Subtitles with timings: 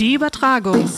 [0.00, 0.88] Die Übertragung.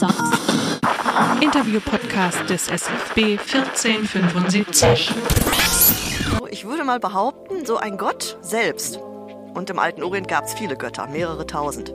[1.41, 5.11] Interview-Podcast des SFB 1475.
[6.53, 9.01] Ich würde mal behaupten, so ein Gott selbst,
[9.55, 11.93] und im alten Orient gab es viele Götter, mehrere tausend,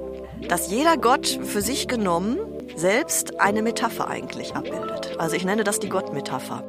[0.49, 2.39] dass jeder Gott für sich genommen
[2.75, 5.17] selbst eine Metapher eigentlich abbildet.
[5.17, 6.61] Also ich nenne das die Gottmetapher.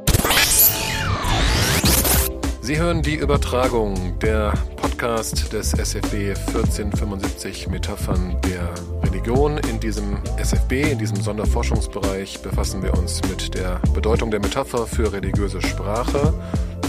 [2.61, 8.73] Sie hören die Übertragung der Podcast des SFB 1475 Metaphern der
[9.19, 9.59] Religion.
[9.69, 15.13] In diesem SFB, in diesem Sonderforschungsbereich, befassen wir uns mit der Bedeutung der Metapher für
[15.13, 16.33] religiöse Sprache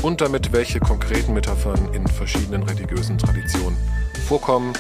[0.04, 3.80] und damit, welche konkreten Metaphern in verschiedenen religiösen Traditionen
[4.28, 4.74] vorkommen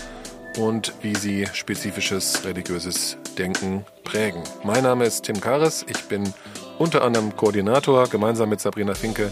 [0.60, 4.44] und wie sie spezifisches religiöses Denken prägen.
[4.64, 6.32] Mein Name ist Tim Kares, ich bin
[6.78, 9.32] unter anderem Koordinator gemeinsam mit Sabrina Finke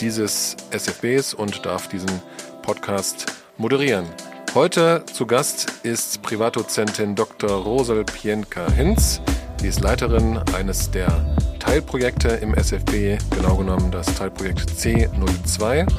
[0.00, 2.10] dieses SFBs und darf diesen
[2.62, 4.06] Podcast moderieren.
[4.54, 7.50] Heute zu Gast ist Privatdozentin Dr.
[7.50, 9.22] Rosel Pienka-Hinz.
[9.56, 11.24] Sie ist Leiterin eines der
[11.58, 15.90] Teilprojekte im SFB, genau genommen das Teilprojekt C02.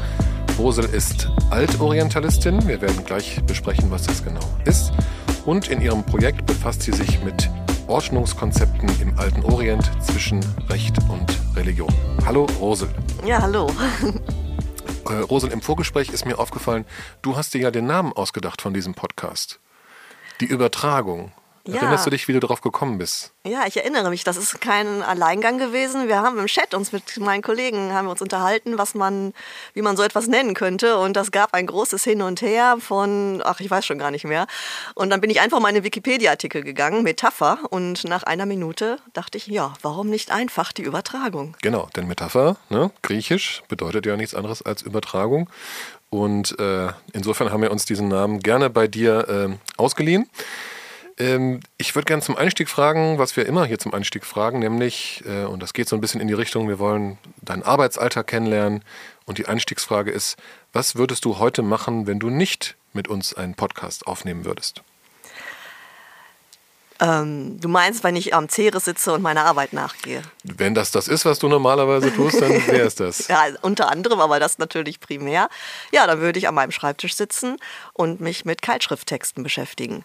[0.60, 2.68] Rosel ist Altorientalistin.
[2.68, 4.92] Wir werden gleich besprechen, was das genau ist.
[5.48, 7.50] Und in ihrem Projekt befasst sie sich mit
[7.88, 11.92] Ordnungskonzepten im alten Orient zwischen Recht und Religion.
[12.24, 12.90] Hallo Rosel.
[13.26, 13.68] Ja, hallo.
[15.10, 16.86] Äh, Rosel, im Vorgespräch ist mir aufgefallen,
[17.22, 19.60] du hast dir ja den Namen ausgedacht von diesem Podcast.
[20.40, 21.32] Die Übertragung.
[21.66, 21.76] Ja.
[21.76, 23.32] Erinnerst du dich, wie du darauf gekommen bist?
[23.46, 26.10] Ja, ich erinnere mich, das ist kein Alleingang gewesen.
[26.10, 29.34] Wir haben im Chat uns mit meinen Kollegen haben uns unterhalten, was man,
[29.74, 30.98] wie man so etwas nennen könnte.
[30.98, 34.26] Und das gab ein großes Hin und Her von, ach, ich weiß schon gar nicht
[34.26, 34.46] mehr.
[34.94, 37.60] Und dann bin ich einfach mal in den Wikipedia-Artikel gegangen, Metapher.
[37.70, 41.56] Und nach einer Minute dachte ich, ja, warum nicht einfach die Übertragung?
[41.62, 45.50] Genau, denn Metapher, ne, griechisch, bedeutet ja nichts anderes als Übertragung.
[46.10, 50.30] Und äh, insofern haben wir uns diesen Namen gerne bei dir äh, ausgeliehen.
[51.24, 55.24] Ähm, ich würde gerne zum Einstieg fragen, was wir immer hier zum Einstieg fragen, nämlich,
[55.26, 58.84] äh, und das geht so ein bisschen in die Richtung, wir wollen deinen Arbeitsalltag kennenlernen.
[59.26, 60.36] Und die Einstiegsfrage ist,
[60.74, 64.82] was würdest du heute machen, wenn du nicht mit uns einen Podcast aufnehmen würdest?
[67.00, 70.24] Ähm, du meinst, wenn ich am Ceres sitze und meiner Arbeit nachgehe?
[70.44, 73.30] Wenn das das ist, was du normalerweise tust, dann wäre es das.
[73.30, 75.48] ja, unter anderem, aber das natürlich primär.
[75.94, 77.58] Ja, dann würde ich an meinem Schreibtisch sitzen
[77.94, 80.04] und mich mit Keilschrifttexten beschäftigen.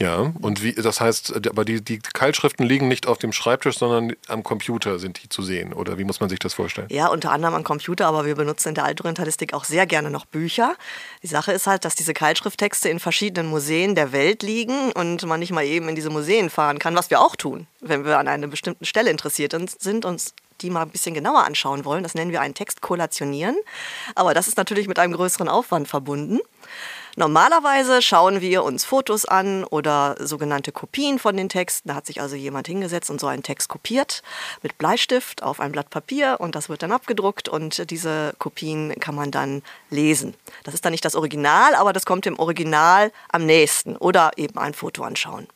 [0.00, 4.16] Ja, und wie, das heißt, aber die, die Keilschriften liegen nicht auf dem Schreibtisch, sondern
[4.26, 5.72] am Computer sind die zu sehen.
[5.72, 6.88] Oder wie muss man sich das vorstellen?
[6.90, 10.24] Ja, unter anderem am Computer, aber wir benutzen in der Altorientalistik auch sehr gerne noch
[10.24, 10.74] Bücher.
[11.22, 15.38] Die Sache ist halt, dass diese Keilschrifttexte in verschiedenen Museen der Welt liegen und man
[15.40, 18.26] nicht mal eben in diese Museen fahren kann, was wir auch tun, wenn wir an
[18.26, 22.02] einer bestimmten Stelle interessiert sind und die mal ein bisschen genauer anschauen wollen.
[22.02, 23.56] Das nennen wir einen Text kollationieren.
[24.14, 26.40] Aber das ist natürlich mit einem größeren Aufwand verbunden.
[27.16, 31.88] Normalerweise schauen wir uns Fotos an oder sogenannte Kopien von den Texten.
[31.88, 34.22] Da hat sich also jemand hingesetzt und so einen Text kopiert
[34.62, 39.14] mit Bleistift auf ein Blatt Papier und das wird dann abgedruckt und diese Kopien kann
[39.14, 40.34] man dann lesen.
[40.64, 44.58] Das ist dann nicht das Original, aber das kommt dem Original am nächsten oder eben
[44.58, 45.46] ein Foto anschauen.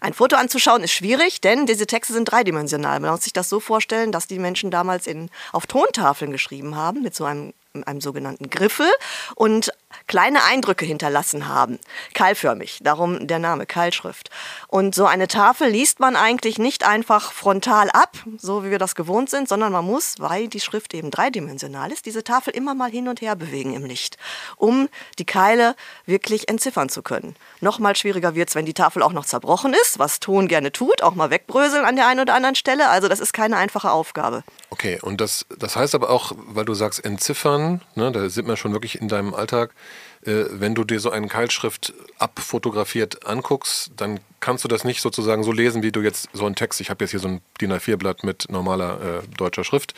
[0.00, 3.00] Ein Foto anzuschauen ist schwierig, denn diese Texte sind dreidimensional.
[3.00, 7.02] Man muss sich das so vorstellen, dass die Menschen damals in, auf Tontafeln geschrieben haben
[7.02, 7.52] mit so einem
[7.86, 8.88] einem sogenannten Griffel
[9.34, 9.70] und
[10.06, 11.78] kleine Eindrücke hinterlassen haben.
[12.14, 14.30] Keilförmig, darum der Name Keilschrift.
[14.68, 18.94] Und so eine Tafel liest man eigentlich nicht einfach frontal ab, so wie wir das
[18.94, 22.90] gewohnt sind, sondern man muss, weil die Schrift eben dreidimensional ist, diese Tafel immer mal
[22.90, 24.16] hin und her bewegen im Licht,
[24.56, 24.88] um
[25.18, 25.74] die Keile
[26.06, 27.34] wirklich entziffern zu können.
[27.60, 31.02] Nochmal schwieriger wird es, wenn die Tafel auch noch zerbrochen ist, was Ton gerne tut,
[31.02, 32.88] auch mal wegbröseln an der einen oder anderen Stelle.
[32.88, 34.44] Also das ist keine einfache Aufgabe.
[34.70, 38.56] Okay, und das, das heißt aber auch, weil du sagst entziffern, ne, da sind wir
[38.56, 39.72] schon wirklich in deinem Alltag,
[40.22, 45.52] wenn du dir so einen Keilschrift abfotografiert anguckst, dann kannst du das nicht sozusagen so
[45.52, 48.24] lesen, wie du jetzt so einen Text, ich habe jetzt hier so ein DIN A4-Blatt
[48.24, 49.94] mit normaler äh, deutscher Schrift,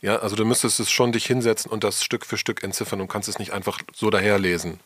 [0.00, 3.08] ja, also du müsstest es schon dich hinsetzen und das Stück für Stück entziffern und
[3.08, 4.78] kannst es nicht einfach so daherlesen.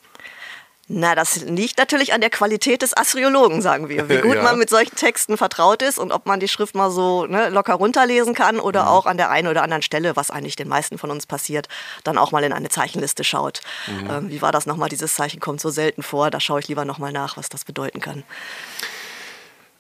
[0.93, 4.09] Na, das liegt natürlich an der Qualität des Assyriologen, sagen wir.
[4.09, 4.43] Wie gut ja.
[4.43, 7.75] man mit solchen Texten vertraut ist und ob man die Schrift mal so ne, locker
[7.75, 8.89] runterlesen kann oder mhm.
[8.89, 11.69] auch an der einen oder anderen Stelle, was eigentlich den meisten von uns passiert,
[12.03, 13.61] dann auch mal in eine Zeichenliste schaut.
[13.87, 14.11] Mhm.
[14.11, 14.89] Ähm, wie war das nochmal?
[14.89, 16.33] Dieses Zeichen kommt so selten vor.
[16.33, 18.25] Da schaue ich lieber nochmal nach, was das bedeuten kann.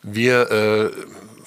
[0.02, 0.90] Wir äh,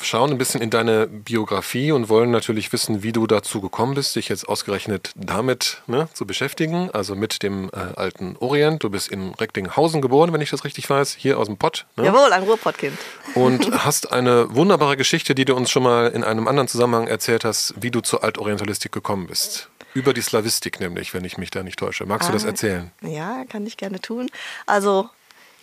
[0.01, 4.15] schauen ein bisschen in deine Biografie und wollen natürlich wissen, wie du dazu gekommen bist,
[4.15, 8.83] dich jetzt ausgerechnet damit ne, zu beschäftigen, also mit dem äh, alten Orient.
[8.83, 11.85] Du bist in Recklinghausen geboren, wenn ich das richtig weiß, hier aus dem Pott.
[11.95, 12.05] Ne?
[12.05, 12.97] Jawohl, ein Ruhrpottkind.
[13.35, 17.45] Und hast eine wunderbare Geschichte, die du uns schon mal in einem anderen Zusammenhang erzählt
[17.45, 19.69] hast, wie du zur Altorientalistik gekommen bist.
[19.93, 22.05] Über die Slavistik nämlich, wenn ich mich da nicht täusche.
[22.05, 22.91] Magst ah, du das ah, erzählen?
[23.01, 24.29] Ja, kann ich gerne tun.
[24.65, 25.09] Also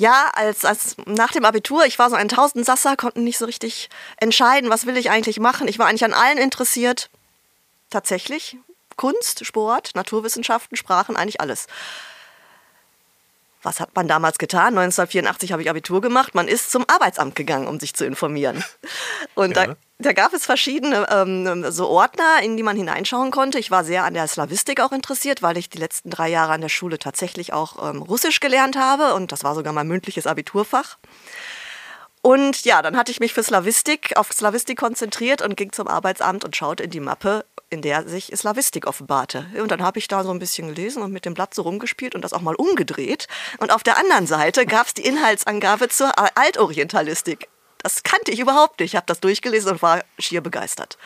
[0.00, 3.90] Ja, als, als nach dem Abitur, ich war so ein Tausendsasser, konnten nicht so richtig
[4.16, 5.68] entscheiden, was will ich eigentlich machen.
[5.68, 7.10] Ich war eigentlich an allen interessiert.
[7.90, 8.56] Tatsächlich.
[8.96, 11.66] Kunst, Sport, Naturwissenschaften, Sprachen, eigentlich alles.
[13.62, 14.78] Was hat man damals getan?
[14.78, 16.34] 1984 habe ich Abitur gemacht.
[16.34, 18.64] Man ist zum Arbeitsamt gegangen, um sich zu informieren.
[19.34, 19.66] Und ja.
[19.66, 23.58] da, da, gab es verschiedene ähm, so Ordner, in die man hineinschauen konnte.
[23.58, 26.62] Ich war sehr an der Slavistik auch interessiert, weil ich die letzten drei Jahre an
[26.62, 29.14] der Schule tatsächlich auch ähm, Russisch gelernt habe.
[29.14, 30.96] Und das war sogar mein mündliches Abiturfach.
[32.22, 36.44] Und ja, dann hatte ich mich für Slavistik, auf Slavistik konzentriert und ging zum Arbeitsamt
[36.44, 39.46] und schaute in die Mappe in der sich Slavistik offenbarte.
[39.58, 42.14] Und dann habe ich da so ein bisschen gelesen und mit dem Blatt so rumgespielt
[42.14, 43.28] und das auch mal umgedreht.
[43.58, 47.48] Und auf der anderen Seite gab es die Inhaltsangabe zur Altorientalistik.
[47.78, 48.92] Das kannte ich überhaupt nicht.
[48.92, 50.98] Ich habe das durchgelesen und war schier begeistert.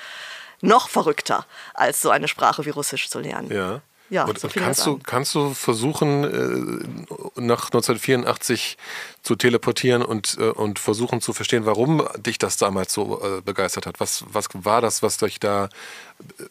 [0.62, 3.52] Noch verrückter, als so eine Sprache wie Russisch zu lernen.
[3.52, 3.82] Ja.
[4.10, 8.76] Ja, und, so kannst, du, kannst du versuchen, äh, nach 1984
[9.22, 13.86] zu teleportieren und, äh, und versuchen zu verstehen, warum dich das damals so äh, begeistert
[13.86, 14.00] hat?
[14.00, 15.68] Was, was war das, was dich da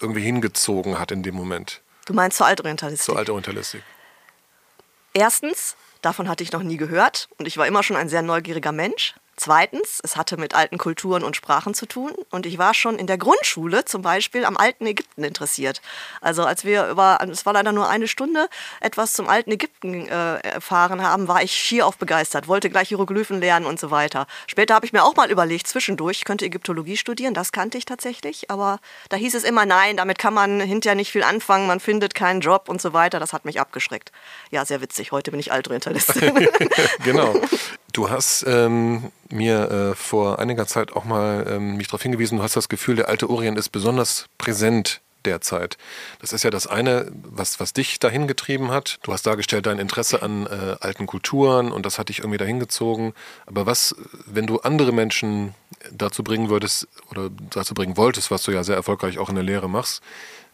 [0.01, 1.81] irgendwie hingezogen hat in dem Moment?
[2.05, 3.05] Du meinst zur Altorientalistik?
[3.05, 3.83] Zur Altorientalistik.
[5.13, 8.71] Erstens, davon hatte ich noch nie gehört und ich war immer schon ein sehr neugieriger
[8.71, 9.13] Mensch.
[9.35, 13.07] Zweitens, es hatte mit alten Kulturen und Sprachen zu tun und ich war schon in
[13.07, 15.81] der Grundschule zum Beispiel am alten Ägypten interessiert.
[16.21, 18.47] Also als wir über, es war leider nur eine Stunde,
[18.79, 23.39] etwas zum alten Ägypten äh, erfahren haben, war ich schier auf begeistert, wollte gleich Hieroglyphen
[23.39, 24.27] lernen und so weiter.
[24.45, 27.85] Später habe ich mir auch mal überlegt, zwischendurch, ich könnte Ägyptologie studieren, das kannte ich
[27.85, 31.79] tatsächlich, aber da hieß es immer, nein, damit kann man hinterher nicht viel anfangen, man
[31.79, 34.11] findet keinen Job und so weiter, das hat mich abgeschreckt.
[34.51, 36.47] Ja, sehr witzig, heute bin ich Altorientalistin.
[37.03, 37.33] genau.
[37.93, 42.43] Du hast ähm, mir äh, vor einiger Zeit auch mal ähm, mich darauf hingewiesen, du
[42.43, 45.77] hast das Gefühl, der alte Orient ist besonders präsent derzeit.
[46.19, 48.97] Das ist ja das eine, was, was dich dahin getrieben hat.
[49.03, 52.59] Du hast dargestellt dein Interesse an äh, alten Kulturen und das hat dich irgendwie dahin
[52.59, 53.13] gezogen.
[53.45, 53.95] Aber was,
[54.25, 55.53] wenn du andere Menschen
[55.91, 59.43] dazu bringen würdest oder dazu bringen wolltest, was du ja sehr erfolgreich auch in der
[59.43, 60.01] Lehre machst,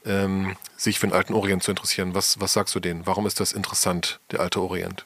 [0.06, 3.08] ähm, sich für den alten Orient zu interessieren, was, was sagst du denen?
[3.08, 5.06] Warum ist das interessant, der alte Orient?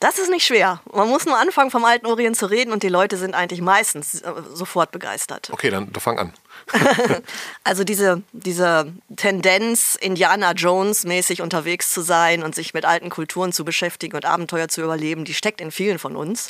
[0.00, 0.80] Das ist nicht schwer.
[0.94, 4.22] Man muss nur anfangen, vom alten Orient zu reden und die Leute sind eigentlich meistens
[4.22, 5.50] äh, sofort begeistert.
[5.52, 6.32] Okay, dann fang an.
[7.64, 13.52] also diese, diese Tendenz, Indiana Jones mäßig unterwegs zu sein und sich mit alten Kulturen
[13.52, 16.48] zu beschäftigen und Abenteuer zu überleben, die steckt in vielen von uns.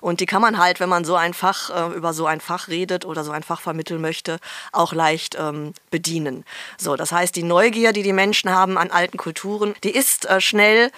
[0.00, 2.66] Und die kann man halt, wenn man so ein Fach äh, über so ein Fach
[2.66, 4.40] redet oder so ein Fach vermitteln möchte,
[4.72, 6.44] auch leicht ähm, bedienen.
[6.78, 10.40] So, das heißt, die Neugier, die die Menschen haben an alten Kulturen, die ist äh,
[10.40, 10.90] schnell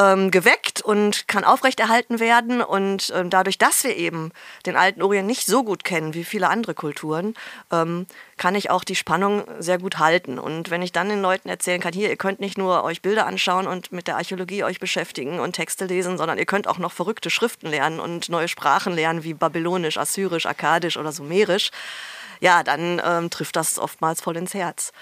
[0.00, 2.62] ähm, geweckt und kann aufrechterhalten werden.
[2.62, 4.32] Und ähm, dadurch, dass wir eben
[4.64, 7.34] den alten Orient nicht so gut kennen wie viele andere Kulturen,
[7.70, 8.06] ähm,
[8.38, 10.38] kann ich auch die Spannung sehr gut halten.
[10.38, 13.26] Und wenn ich dann den Leuten erzählen kann, hier, ihr könnt nicht nur euch Bilder
[13.26, 16.92] anschauen und mit der Archäologie euch beschäftigen und Texte lesen, sondern ihr könnt auch noch
[16.92, 21.70] verrückte Schriften lernen und neue Sprachen lernen, wie Babylonisch, Assyrisch, Akkadisch oder Sumerisch,
[22.40, 24.92] ja, dann ähm, trifft das oftmals voll ins Herz.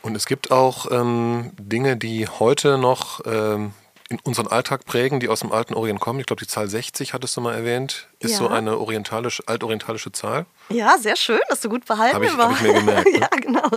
[0.00, 3.74] Und es gibt auch ähm, Dinge, die heute noch ähm,
[4.10, 6.18] in unseren Alltag prägen, die aus dem alten Orient kommen.
[6.18, 8.38] Ich glaube, die Zahl 60 hattest du mal erwähnt, ist ja.
[8.38, 10.46] so eine orientalisch, altorientalische Zahl.
[10.68, 13.06] Ja, sehr schön, dass du gut behalten Habe ich, hab ich mir gemerkt.
[13.10, 13.20] Ne?
[13.20, 13.68] ja, genau.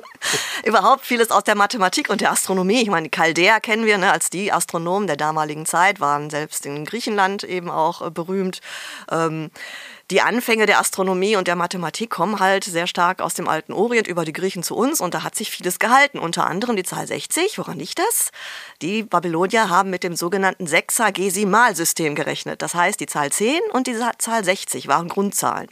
[0.65, 2.81] Überhaupt vieles aus der Mathematik und der Astronomie.
[2.81, 6.65] Ich meine, die Chaldäer kennen wir ne, als die Astronomen der damaligen Zeit, waren selbst
[6.65, 8.59] in Griechenland eben auch äh, berühmt.
[9.11, 9.51] Ähm,
[10.11, 14.07] die Anfänge der Astronomie und der Mathematik kommen halt sehr stark aus dem alten Orient
[14.07, 16.19] über die Griechen zu uns und da hat sich vieles gehalten.
[16.19, 17.57] Unter anderem die Zahl 60.
[17.57, 18.31] Woran liegt das?
[18.81, 22.61] Die Babylonier haben mit dem sogenannten Sexagesimalsystem gerechnet.
[22.61, 25.67] Das heißt, die Zahl 10 und die Zahl 60 waren Grundzahlen.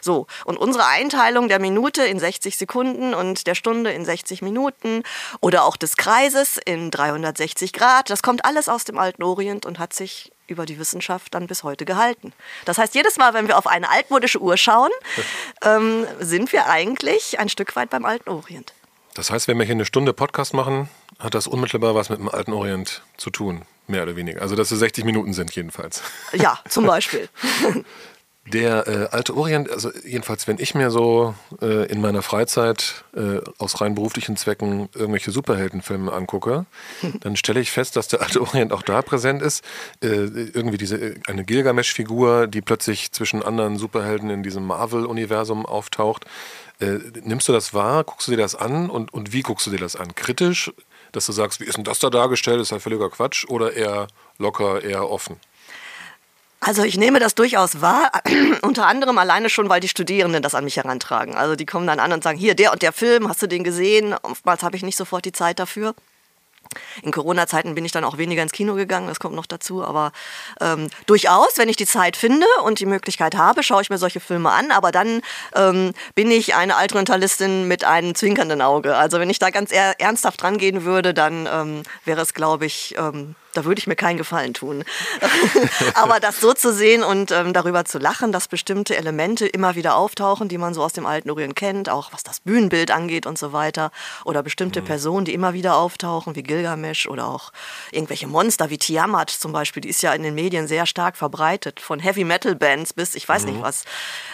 [0.00, 5.02] So, und unsere Einteilung der Minute in 60 Sekunden und der Stunde in 60 Minuten
[5.40, 9.78] oder auch des Kreises in 360 Grad, das kommt alles aus dem alten Orient und
[9.78, 12.32] hat sich über die Wissenschaft dann bis heute gehalten.
[12.64, 14.90] Das heißt, jedes Mal, wenn wir auf eine altmodische Uhr schauen,
[15.62, 18.72] ähm, sind wir eigentlich ein Stück weit beim alten Orient.
[19.14, 20.88] Das heißt, wenn wir hier eine Stunde Podcast machen,
[21.18, 24.42] hat das unmittelbar was mit dem alten Orient zu tun, mehr oder weniger.
[24.42, 26.02] Also, dass es 60 Minuten sind, jedenfalls.
[26.32, 27.28] Ja, zum Beispiel.
[28.46, 33.40] Der äh, alte Orient, also jedenfalls, wenn ich mir so äh, in meiner Freizeit äh,
[33.58, 36.64] aus rein beruflichen Zwecken irgendwelche Superheldenfilme angucke,
[37.20, 39.64] dann stelle ich fest, dass der alte Orient auch da präsent ist.
[40.00, 46.24] Äh, irgendwie diese äh, eine Gilgamesch-Figur, die plötzlich zwischen anderen Superhelden in diesem Marvel-Universum auftaucht.
[46.78, 48.04] Äh, nimmst du das wahr?
[48.04, 48.90] Guckst du dir das an?
[48.90, 50.14] Und, und wie guckst du dir das an?
[50.14, 50.72] Kritisch,
[51.10, 52.60] dass du sagst, wie ist denn das da dargestellt?
[52.60, 53.44] Das ist ja völliger Quatsch.
[53.48, 54.06] Oder eher
[54.38, 55.40] locker, eher offen?
[56.60, 58.10] Also ich nehme das durchaus wahr,
[58.62, 61.36] unter anderem alleine schon, weil die Studierenden das an mich herantragen.
[61.36, 63.62] Also die kommen dann an und sagen, hier, der und der Film, hast du den
[63.62, 64.14] gesehen?
[64.22, 65.94] Oftmals habe ich nicht sofort die Zeit dafür.
[67.02, 69.84] In Corona-Zeiten bin ich dann auch weniger ins Kino gegangen, das kommt noch dazu.
[69.84, 70.12] Aber
[70.60, 74.20] ähm, durchaus, wenn ich die Zeit finde und die Möglichkeit habe, schaue ich mir solche
[74.20, 74.70] Filme an.
[74.70, 75.22] Aber dann
[75.54, 78.96] ähm, bin ich eine Altorientalistin mit einem zwinkernden Auge.
[78.96, 83.34] Also wenn ich da ganz ernsthaft rangehen würde, dann ähm, wäre es, glaube ich, ähm,
[83.56, 84.84] da würde ich mir keinen Gefallen tun.
[85.94, 89.96] Aber das so zu sehen und ähm, darüber zu lachen, dass bestimmte Elemente immer wieder
[89.96, 93.38] auftauchen, die man so aus dem alten Orient kennt, auch was das Bühnenbild angeht und
[93.38, 93.90] so weiter,
[94.24, 94.86] oder bestimmte mhm.
[94.86, 97.52] Personen, die immer wieder auftauchen, wie Gilgamesh oder auch
[97.90, 101.80] irgendwelche Monster wie Tiamat zum Beispiel, die ist ja in den Medien sehr stark verbreitet,
[101.80, 103.52] von Heavy Metal Bands bis ich weiß mhm.
[103.52, 103.84] nicht was.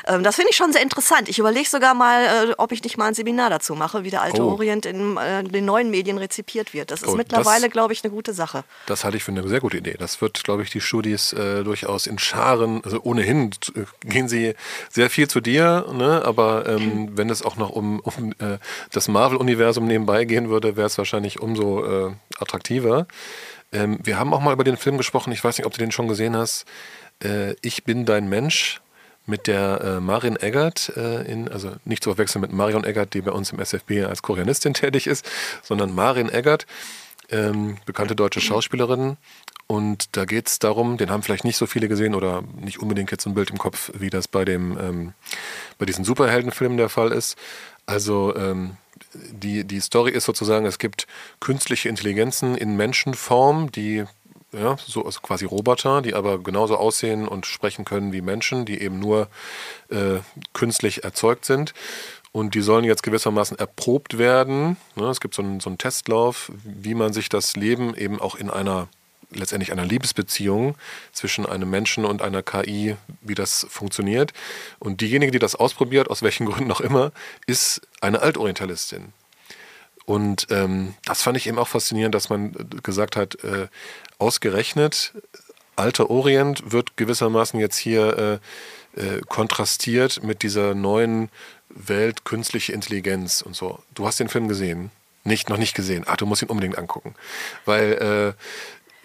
[0.06, 1.28] Ähm, das finde ich schon sehr interessant.
[1.28, 4.22] Ich überlege sogar mal, äh, ob ich nicht mal ein Seminar dazu mache, wie der
[4.22, 4.52] alte oh.
[4.52, 6.90] Orient in äh, den neuen Medien rezipiert wird.
[6.90, 8.64] Das ist oh, mittlerweile, glaube ich, eine gute Sache.
[8.86, 9.96] Das halte ich für eine sehr gute Idee.
[9.98, 14.54] Das wird, glaube ich, die Studis äh, durchaus in Scharen, also ohnehin äh, gehen sie
[14.88, 16.22] sehr viel zu dir, ne?
[16.24, 18.56] aber ähm, wenn es auch noch um, um äh,
[18.90, 23.06] das Marvel-Universum nebenbei gehen würde, wäre es wahrscheinlich umso äh, attraktiver.
[23.70, 25.92] Ähm, wir haben auch mal über den Film gesprochen, ich weiß nicht, ob du den
[25.92, 26.64] schon gesehen hast.
[27.22, 28.80] Äh, ich bin dein Mensch
[29.26, 33.20] mit der äh, Marin Eggert, äh, in, also nicht zu verwechseln mit Marion Eggert, die
[33.20, 35.28] bei uns im SFB als Koreanistin tätig ist,
[35.62, 36.66] sondern Marin Eggert
[37.32, 39.16] ähm, bekannte deutsche Schauspielerin.
[39.66, 43.10] Und da geht es darum, den haben vielleicht nicht so viele gesehen oder nicht unbedingt
[43.10, 45.12] jetzt ein Bild im Kopf, wie das bei dem ähm,
[45.78, 47.36] bei diesen Superheldenfilmen der Fall ist.
[47.86, 48.76] Also ähm,
[49.14, 51.06] die, die Story ist sozusagen, es gibt
[51.40, 54.04] künstliche Intelligenzen in Menschenform, die
[54.52, 58.80] ja, so also quasi Roboter, die aber genauso aussehen und sprechen können wie Menschen, die
[58.80, 59.28] eben nur
[59.88, 60.18] äh,
[60.52, 61.72] künstlich erzeugt sind.
[62.32, 64.78] Und die sollen jetzt gewissermaßen erprobt werden.
[64.96, 68.34] Ne, es gibt so einen, so einen Testlauf, wie man sich das Leben eben auch
[68.34, 68.88] in einer
[69.34, 70.76] letztendlich einer Liebesbeziehung
[71.12, 74.32] zwischen einem Menschen und einer KI, wie das funktioniert.
[74.78, 77.12] Und diejenige, die das ausprobiert, aus welchen Gründen auch immer,
[77.46, 79.12] ist eine Altorientalistin.
[80.04, 83.68] Und ähm, das fand ich eben auch faszinierend, dass man gesagt hat, äh,
[84.18, 85.14] ausgerechnet,
[85.76, 88.38] alter Orient wird gewissermaßen jetzt hier äh,
[88.96, 91.30] äh, kontrastiert mit dieser neuen
[91.68, 93.78] Welt künstliche Intelligenz und so.
[93.94, 94.90] Du hast den Film gesehen?
[95.24, 96.04] Nicht, noch nicht gesehen.
[96.06, 97.14] Ach, du musst ihn unbedingt angucken.
[97.64, 98.32] Weil, äh,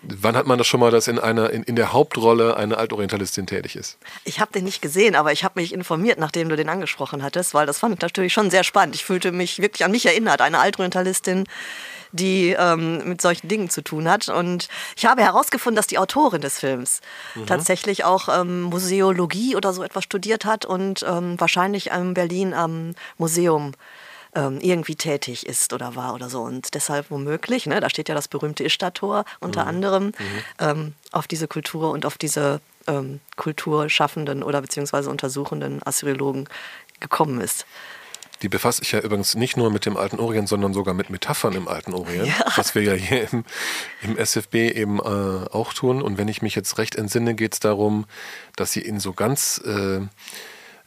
[0.01, 3.46] wann hat man das schon mal, dass in einer, in, in der Hauptrolle eine Altorientalistin
[3.46, 3.98] tätig ist?
[4.24, 7.53] Ich habe den nicht gesehen, aber ich habe mich informiert, nachdem du den angesprochen hattest,
[7.53, 8.96] weil das fand ich natürlich schon sehr spannend.
[8.96, 11.46] Ich fühlte mich wirklich an mich erinnert, eine Altorientalistin,
[12.12, 14.30] die ähm, mit solchen Dingen zu tun hat.
[14.30, 17.02] Und ich habe herausgefunden, dass die Autorin des Films
[17.36, 17.46] mhm.
[17.46, 22.96] tatsächlich auch ähm, Museologie oder so etwas studiert hat und ähm, wahrscheinlich in Berlin am
[23.18, 23.74] Museum
[24.36, 26.42] ähm, irgendwie tätig ist oder war oder so.
[26.42, 29.68] Und deshalb womöglich, ne, da steht ja das berühmte Ishtar-Tor unter mhm.
[29.68, 30.14] anderem, mhm.
[30.60, 36.48] Ähm, auf diese Kultur und auf diese ähm, kulturschaffenden oder beziehungsweise untersuchenden Assyriologen
[37.00, 37.66] gekommen ist.
[38.41, 41.53] Die befasst sich ja übrigens nicht nur mit dem Alten Orient, sondern sogar mit Metaphern
[41.53, 42.46] im Alten Orient, ja.
[42.56, 43.44] was wir ja hier im,
[44.03, 46.01] im SFB eben äh, auch tun.
[46.01, 48.06] Und wenn ich mich jetzt recht entsinne, geht es darum,
[48.56, 50.01] dass sie in so ganz äh,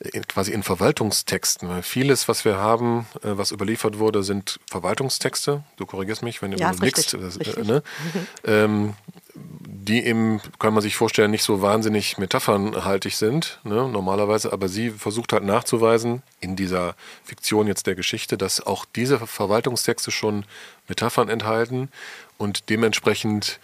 [0.00, 5.62] in, quasi in Verwaltungstexten, weil vieles, was wir haben, äh, was überliefert wurde, sind Verwaltungstexte.
[5.76, 7.14] Du korrigierst mich, wenn du ja, nickst.
[7.14, 7.19] Äh,
[7.62, 7.83] ne?
[8.14, 8.26] mhm.
[8.45, 8.95] ähm,
[9.35, 14.91] die eben, kann man sich vorstellen, nicht so wahnsinnig metaphernhaltig sind, ne, normalerweise, aber sie
[14.91, 16.95] versucht halt nachzuweisen, in dieser
[17.25, 20.45] Fiktion jetzt der Geschichte, dass auch diese Verwaltungstexte schon
[20.89, 21.89] Metaphern enthalten
[22.39, 23.59] und dementsprechend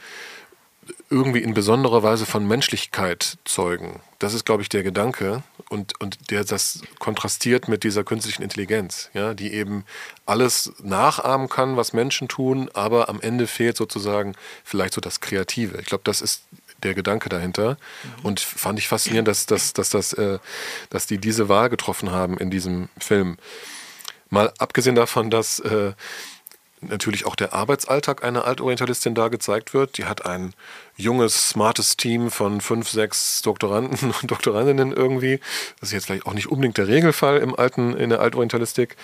[1.11, 4.01] irgendwie in besonderer Weise von Menschlichkeit zeugen.
[4.19, 9.11] Das ist, glaube ich, der Gedanke und, und der das kontrastiert mit dieser künstlichen Intelligenz,
[9.13, 9.85] ja, die eben
[10.25, 15.79] alles nachahmen kann, was Menschen tun, aber am Ende fehlt sozusagen vielleicht so das Kreative.
[15.81, 16.43] Ich glaube, das ist
[16.83, 17.77] der Gedanke dahinter.
[18.21, 18.25] Mhm.
[18.25, 20.39] Und fand ich faszinierend, dass, dass, dass, dass, äh,
[20.91, 23.37] dass die diese Wahl getroffen haben in diesem Film.
[24.29, 25.93] Mal abgesehen davon, dass äh,
[26.81, 29.99] natürlich auch der Arbeitsalltag einer Altorientalistin da gezeigt wird.
[29.99, 30.53] Die hat ein
[30.97, 35.41] junges, smartes Team von fünf, sechs Doktoranden und Doktorandinnen irgendwie.
[35.81, 38.97] Das ist jetzt vielleicht auch nicht unbedingt der Regelfall im alten, in der Altorientalistik.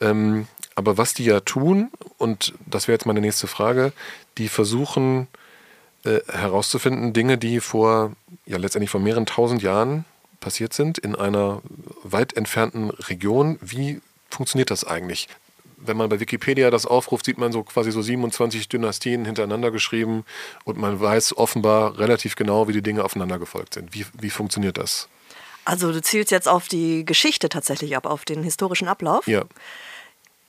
[0.00, 3.92] Ähm, aber was die ja tun, und das wäre jetzt meine nächste Frage,
[4.38, 5.28] die versuchen
[6.04, 8.12] äh, herauszufinden, Dinge, die vor,
[8.46, 10.04] ja letztendlich vor mehreren tausend Jahren
[10.40, 11.60] passiert sind, in einer
[12.02, 13.58] weit entfernten Region.
[13.60, 15.28] Wie funktioniert das eigentlich?
[15.80, 20.24] Wenn man bei Wikipedia das aufruft, sieht man so quasi so 27 Dynastien hintereinander geschrieben
[20.64, 23.94] und man weiß offenbar relativ genau, wie die Dinge aufeinander gefolgt sind.
[23.94, 25.08] Wie, wie funktioniert das?
[25.64, 29.26] Also du zielst jetzt auf die Geschichte tatsächlich ab, auf den historischen Ablauf?
[29.26, 29.42] Ja.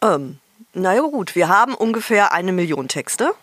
[0.01, 0.39] Ähm,
[0.73, 3.33] naja gut, wir haben ungefähr eine Million Texte.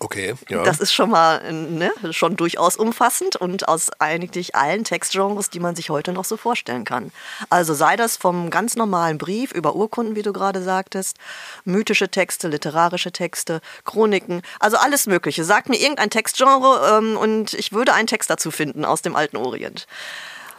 [0.00, 0.62] Okay, ja.
[0.62, 5.74] Das ist schon mal ne, schon durchaus umfassend und aus eigentlich allen Textgenres, die man
[5.74, 7.10] sich heute noch so vorstellen kann.
[7.50, 11.16] Also sei das vom ganz normalen Brief über Urkunden, wie du gerade sagtest,
[11.64, 15.42] mythische Texte, literarische Texte, Chroniken, also alles Mögliche.
[15.42, 19.36] Sag mir irgendein Textgenre ähm, und ich würde einen Text dazu finden aus dem alten
[19.36, 19.88] Orient.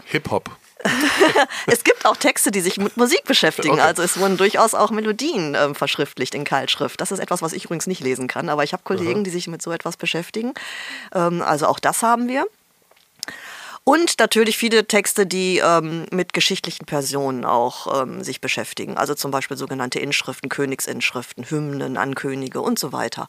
[0.05, 0.49] Hip-Hop.
[1.67, 3.73] es gibt auch Texte, die sich mit Musik beschäftigen.
[3.73, 3.81] Okay.
[3.81, 7.01] Also es wurden durchaus auch Melodien äh, verschriftlicht in Keilschrift.
[7.01, 9.47] Das ist etwas, was ich übrigens nicht lesen kann, aber ich habe Kollegen, die sich
[9.47, 10.53] mit so etwas beschäftigen.
[11.13, 12.45] Ähm, also auch das haben wir.
[13.89, 18.97] Und natürlich viele Texte, die ähm, mit geschichtlichen Personen auch ähm, sich beschäftigen.
[18.97, 23.27] Also zum Beispiel sogenannte Inschriften, Königsinschriften, Hymnen an Könige und so weiter.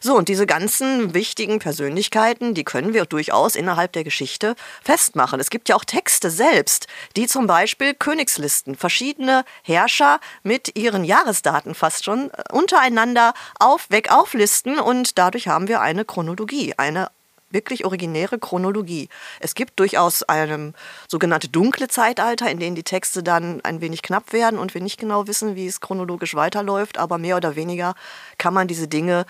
[0.00, 5.40] So, und diese ganzen wichtigen Persönlichkeiten, die können wir durchaus innerhalb der Geschichte festmachen.
[5.40, 11.74] Es gibt ja auch Texte selbst, die zum Beispiel Königslisten, verschiedene Herrscher mit ihren Jahresdaten
[11.74, 17.10] fast schon äh, untereinander auf, weg auflisten und dadurch haben wir eine Chronologie, eine
[17.50, 19.08] wirklich originäre Chronologie.
[19.40, 20.72] Es gibt durchaus eine
[21.08, 24.98] sogenannte dunkle Zeitalter, in denen die Texte dann ein wenig knapp werden und wir nicht
[24.98, 27.94] genau wissen, wie es chronologisch weiterläuft, aber mehr oder weniger
[28.36, 29.26] kann man diese Dinge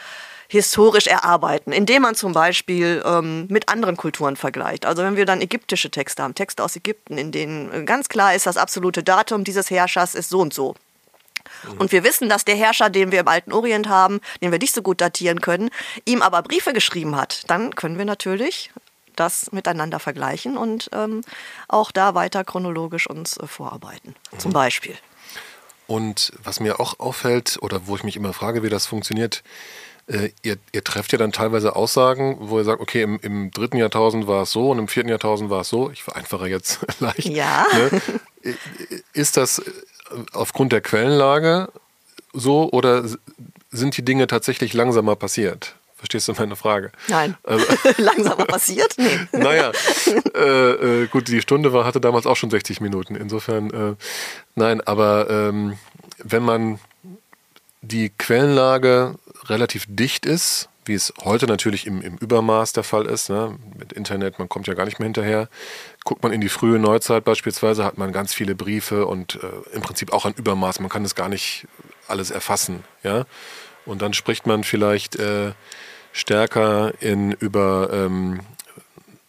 [0.49, 4.87] historisch erarbeiten, indem man zum Beispiel ähm, mit anderen Kulturen vergleicht.
[4.87, 8.47] Also wenn wir dann ägyptische Texte haben, Texte aus Ägypten, in denen ganz klar ist,
[8.47, 10.75] das absolute Datum dieses Herrschers ist so und so.
[11.79, 14.75] Und wir wissen, dass der Herrscher, den wir im alten Orient haben, den wir nicht
[14.75, 15.71] so gut datieren können,
[16.05, 17.43] ihm aber Briefe geschrieben hat.
[17.49, 18.71] Dann können wir natürlich
[19.17, 21.23] das miteinander vergleichen und ähm,
[21.67, 24.15] auch da weiter chronologisch uns äh, vorarbeiten.
[24.39, 24.97] Zum Beispiel.
[25.87, 29.43] Und was mir auch auffällt, oder wo ich mich immer frage, wie das funktioniert,
[30.07, 33.77] äh, ihr, ihr trefft ja dann teilweise Aussagen, wo ihr sagt, okay, im, im dritten
[33.77, 35.91] Jahrtausend war es so und im vierten Jahrtausend war es so.
[35.91, 37.25] Ich vereinfache jetzt leicht.
[37.25, 37.67] Ja.
[37.75, 38.55] Ne?
[39.13, 39.63] Ist das
[40.33, 41.69] aufgrund der Quellenlage
[42.33, 43.05] so oder
[43.71, 45.75] sind die Dinge tatsächlich langsamer passiert?
[45.97, 46.93] Verstehst du meine Frage?
[47.09, 47.37] Nein.
[47.43, 47.67] Also,
[47.99, 48.95] Langsamer passiert?
[48.99, 49.19] Nee.
[49.33, 49.73] naja,
[50.35, 53.17] äh, äh, gut, die Stunde war, hatte damals auch schon 60 Minuten.
[53.17, 53.95] Insofern, äh,
[54.55, 55.77] nein, aber ähm,
[56.23, 56.79] wenn man
[57.83, 63.31] die Quellenlage relativ dicht ist, wie es heute natürlich im, im Übermaß der Fall ist,
[63.31, 63.59] ne?
[63.79, 65.49] mit Internet, man kommt ja gar nicht mehr hinterher.
[66.05, 69.83] Guckt man in die frühe Neuzeit beispielsweise, hat man ganz viele Briefe und äh, im
[69.83, 70.81] Prinzip auch ein Übermaß.
[70.81, 71.67] Man kann das gar nicht
[72.09, 72.83] alles erfassen.
[73.03, 73.27] Ja?
[73.87, 75.53] Und dann spricht man vielleicht äh,
[76.13, 78.41] stärker in, über ähm,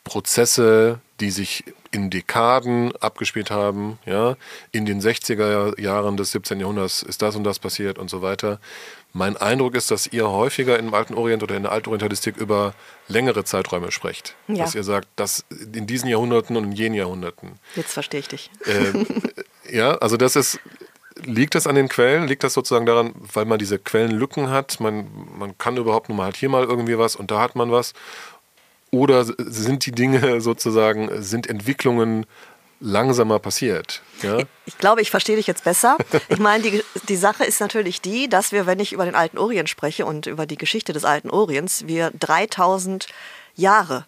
[0.04, 4.00] Prozesse, die sich in Dekaden abgespielt haben.
[4.06, 4.36] Ja?
[4.72, 6.60] In den 60er Jahren des 17.
[6.60, 8.60] Jahrhunderts ist das und das passiert und so weiter.
[9.12, 12.76] Mein Eindruck ist, dass ihr häufiger im Alten Orient oder in der Altorientalistik über
[13.08, 14.36] längere Zeiträume sprecht.
[14.48, 14.66] Ja.
[14.66, 17.54] Dass ihr sagt, dass in diesen Jahrhunderten und in jenen Jahrhunderten.
[17.76, 18.52] Jetzt verstehe ich dich.
[18.66, 20.60] Äh, ja, also das ist,
[21.24, 22.28] liegt das an den Quellen?
[22.28, 24.80] Liegt das sozusagen daran, weil man diese Quellenlücken hat?
[24.80, 27.72] Man, man kann überhaupt nur mal, hat hier mal irgendwie was und da hat man
[27.72, 27.94] was.
[28.92, 32.26] Oder sind die Dinge sozusagen, sind Entwicklungen
[32.80, 34.02] langsamer passiert?
[34.22, 34.40] Ja?
[34.66, 35.98] Ich glaube, ich verstehe dich jetzt besser.
[36.30, 39.38] Ich meine, die, die Sache ist natürlich die, dass wir, wenn ich über den alten
[39.38, 43.08] Orient spreche und über die Geschichte des alten Orients, wir 3000
[43.56, 44.06] Jahre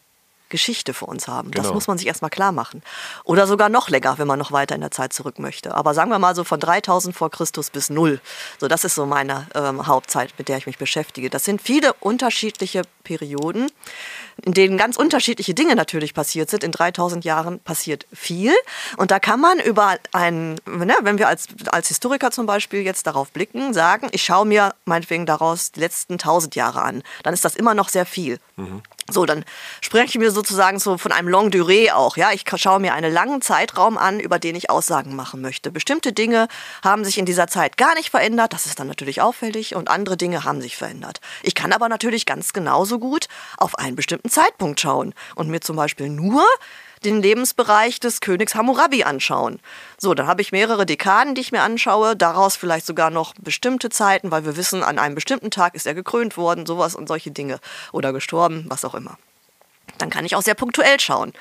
[0.48, 1.52] Geschichte für uns haben.
[1.52, 1.76] Das Genau.
[1.76, 2.84] muss man sich erstmal klar machen.
[3.24, 5.74] Oder sogar noch länger, wenn man noch weiter in der Zeit zurück möchte.
[5.74, 8.20] Aber sagen wir mal so von 3000 vor Christus bis null.
[8.60, 11.30] So, das ist so meine ähm, Hauptzeit, mit der ich mich beschäftige.
[11.30, 13.72] Das sind viele unterschiedliche Perioden,
[14.46, 16.64] in denen ganz unterschiedliche Dinge natürlich passiert sind.
[16.64, 18.54] In 3000 Jahren passiert viel.
[18.98, 23.08] Und da kann man über einen, ne, wenn wir als, als Historiker zum Beispiel jetzt
[23.08, 27.04] darauf blicken, sagen, ich schaue mir meinetwegen daraus die letzten 1000 Jahre an.
[27.24, 28.38] Dann ist das immer noch sehr viel.
[29.10, 29.44] So, dann
[29.82, 32.18] spreche ich mir sozusagen so von einem Longue Durée auch.
[32.18, 35.72] Ja, ich schaue mir einen langen Zeitraum an, über den ich Aussagen machen möchte.
[35.72, 36.48] Bestimmte Dinge
[36.84, 38.54] haben sich in dieser Zeit gar nicht verändert.
[38.54, 41.20] Das ist dann natürlich auffällig und andere Dinge haben sich verändert.
[41.42, 45.76] Ich kann aber natürlich ganz genauso gut auf einen bestimmten Zeitpunkt schauen und mir zum
[45.76, 46.46] Beispiel nur
[47.04, 49.60] den Lebensbereich des Königs Hammurabi anschauen.
[49.98, 53.90] So, dann habe ich mehrere Dekaden, die ich mir anschaue, daraus vielleicht sogar noch bestimmte
[53.90, 57.32] Zeiten, weil wir wissen, an einem bestimmten Tag ist er gekrönt worden, sowas und solche
[57.32, 57.60] Dinge
[57.92, 59.18] oder gestorben, was auch immer.
[59.98, 61.34] Dann kann ich auch sehr punktuell schauen.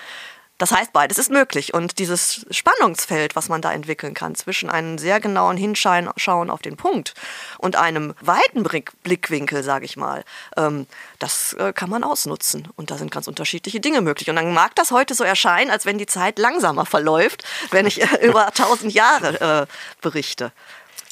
[0.60, 1.72] Das heißt, beides ist möglich.
[1.72, 6.76] Und dieses Spannungsfeld, was man da entwickeln kann, zwischen einem sehr genauen Hinschauen auf den
[6.76, 7.14] Punkt
[7.56, 10.22] und einem weiten Blick, Blickwinkel, sage ich mal,
[10.58, 10.86] ähm,
[11.18, 12.68] das äh, kann man ausnutzen.
[12.76, 14.28] Und da sind ganz unterschiedliche Dinge möglich.
[14.28, 18.02] Und dann mag das heute so erscheinen, als wenn die Zeit langsamer verläuft, wenn ich
[18.02, 20.52] äh, über tausend Jahre äh, berichte.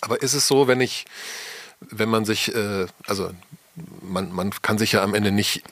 [0.03, 1.07] Aber ist es so, wenn ich,
[1.81, 2.55] wenn man sich,
[3.07, 3.31] also
[4.01, 5.65] man, man kann sich ja am Ende nicht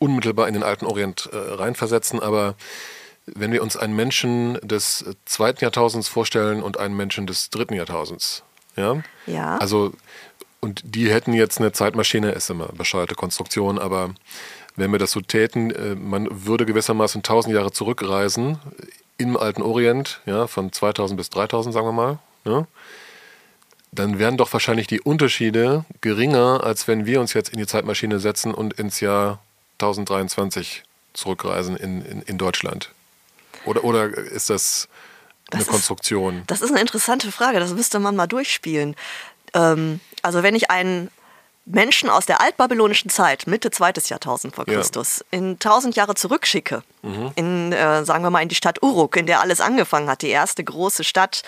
[0.00, 2.56] unmittelbar in den alten Orient reinversetzen, aber
[3.34, 7.74] wenn wir uns einen Menschen des äh, zweiten Jahrtausends vorstellen und einen Menschen des dritten
[7.74, 8.42] Jahrtausends,
[8.76, 9.58] ja, Ja.
[9.58, 9.92] also
[10.60, 14.14] und die hätten jetzt eine Zeitmaschine, ist immer eine bescheuerte Konstruktion, aber
[14.76, 18.58] wenn wir das so täten, äh, man würde gewissermaßen 1000 Jahre zurückreisen
[19.18, 22.66] im alten Orient, ja, von 2000 bis 3000, sagen wir mal, ne?
[23.92, 28.18] dann wären doch wahrscheinlich die Unterschiede geringer, als wenn wir uns jetzt in die Zeitmaschine
[28.18, 29.40] setzen und ins Jahr
[29.74, 32.90] 1023 zurückreisen in, in, in Deutschland.
[33.64, 34.88] Oder, oder ist das
[35.50, 36.38] eine Das Konstruktion?
[36.40, 38.96] Ist, das ist eine interessante Frage, das müsste man mal durchspielen.
[39.54, 41.10] Ähm, also wenn ich einen
[41.64, 44.74] Menschen aus der altbabylonischen Zeit, Mitte zweites Jahrtausend vor Ja.
[44.74, 46.82] Christus, in tausend Jahre zurückschicke,
[47.36, 50.28] in, äh, sagen wir mal, in die Stadt Uruk, in der alles angefangen hat, die
[50.28, 51.42] erste große Stadt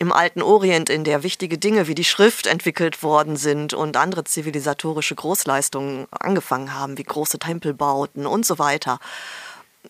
[0.00, 4.24] im alten Orient, in der wichtige Dinge wie die Schrift entwickelt worden sind und andere
[4.24, 8.98] zivilisatorische Großleistungen angefangen haben, wie große Tempelbauten und so weiter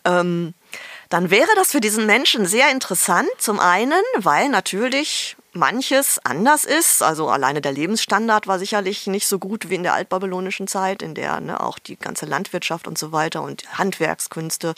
[0.05, 0.55] ähm,
[1.11, 3.29] dann wäre das für diesen Menschen sehr interessant.
[3.38, 7.03] Zum einen, weil natürlich manches anders ist.
[7.03, 11.14] Also alleine der Lebensstandard war sicherlich nicht so gut wie in der altbabylonischen Zeit, in
[11.14, 14.75] der ne, auch die ganze Landwirtschaft und so weiter und Handwerkskünste,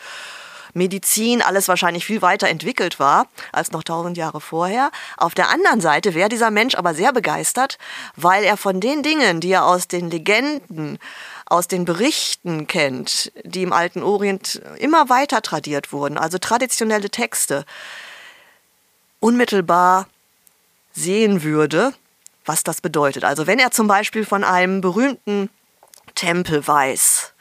[0.75, 4.91] Medizin, alles wahrscheinlich viel weiter entwickelt war als noch tausend Jahre vorher.
[5.19, 7.77] Auf der anderen Seite wäre dieser Mensch aber sehr begeistert,
[8.17, 10.99] weil er von den Dingen, die er aus den Legenden,
[11.53, 17.67] aus den Berichten kennt, die im alten Orient immer weiter tradiert wurden, also traditionelle Texte,
[19.21, 20.09] unmittelbar
[20.93, 21.93] sehen würde,
[22.47, 23.25] was das bedeutet.
[23.25, 25.51] Also wenn er zum Beispiel von einem berühmten
[26.15, 27.35] Tempel weiß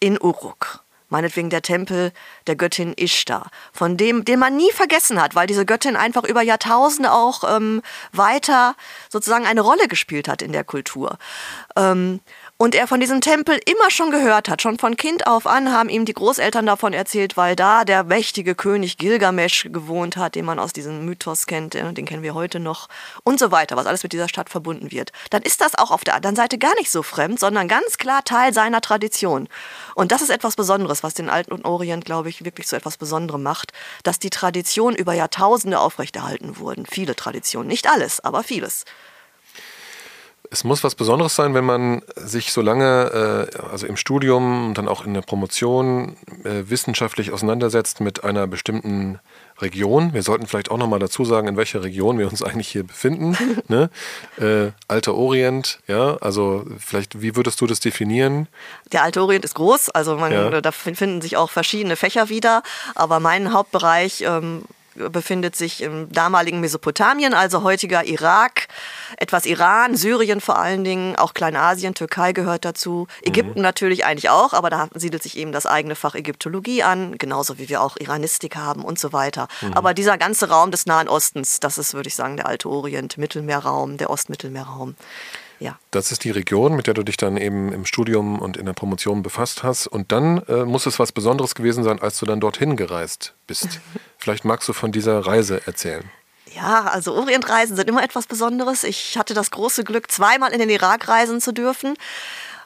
[0.00, 2.12] in Uruk, meinetwegen der Tempel
[2.48, 6.42] der Göttin Ishtar, von dem, den man nie vergessen hat, weil diese Göttin einfach über
[6.42, 7.80] Jahrtausende auch ähm,
[8.12, 8.74] weiter
[9.08, 11.16] sozusagen eine Rolle gespielt hat in der Kultur.
[11.76, 12.20] Ähm,
[12.60, 14.60] und er von diesem Tempel immer schon gehört hat.
[14.60, 18.54] Schon von Kind auf an haben ihm die Großeltern davon erzählt, weil da der mächtige
[18.54, 22.60] König Gilgamesch gewohnt hat, den man aus diesem Mythos kennt, äh, den kennen wir heute
[22.60, 22.88] noch
[23.24, 25.10] und so weiter, was alles mit dieser Stadt verbunden wird.
[25.30, 28.24] Dann ist das auch auf der anderen Seite gar nicht so fremd, sondern ganz klar
[28.24, 29.48] Teil seiner Tradition.
[29.94, 33.42] Und das ist etwas Besonderes, was den Alten Orient, glaube ich, wirklich zu etwas Besonderem
[33.42, 36.84] macht, dass die Traditionen über Jahrtausende aufrechterhalten wurden.
[36.84, 38.84] Viele Traditionen, nicht alles, aber vieles.
[40.52, 44.78] Es muss was Besonderes sein, wenn man sich so lange, äh, also im Studium und
[44.78, 49.20] dann auch in der Promotion, äh, wissenschaftlich auseinandersetzt mit einer bestimmten
[49.60, 50.12] Region.
[50.12, 53.36] Wir sollten vielleicht auch nochmal dazu sagen, in welcher Region wir uns eigentlich hier befinden.
[53.68, 53.90] ne?
[54.40, 58.48] äh, Alter Orient, ja, also vielleicht, wie würdest du das definieren?
[58.90, 60.60] Der Alte Orient ist groß, also man, Ja.
[60.60, 62.64] da finden sich auch verschiedene Fächer wieder,
[62.96, 64.62] aber mein Hauptbereich ähm,
[64.94, 68.68] befindet sich im damaligen Mesopotamien, also heutiger Irak,
[69.16, 74.52] etwas Iran, Syrien vor allen Dingen, auch Kleinasien, Türkei gehört dazu, Ägypten natürlich eigentlich auch,
[74.52, 78.56] aber da siedelt sich eben das eigene Fach Ägyptologie an, genauso wie wir auch Iranistik
[78.56, 79.48] haben und so weiter.
[79.74, 83.18] Aber dieser ganze Raum des Nahen Ostens, das ist, würde ich sagen, der Alte Orient,
[83.18, 84.96] Mittelmeerraum, der Ostmittelmeerraum.
[85.60, 85.78] Ja.
[85.90, 88.72] Das ist die Region, mit der du dich dann eben im Studium und in der
[88.72, 89.86] Promotion befasst hast.
[89.86, 93.80] Und dann äh, muss es was Besonderes gewesen sein, als du dann dorthin gereist bist.
[94.18, 96.10] Vielleicht magst du von dieser Reise erzählen.
[96.54, 98.82] Ja, also Orientreisen sind immer etwas Besonderes.
[98.84, 101.94] Ich hatte das große Glück, zweimal in den Irak reisen zu dürfen,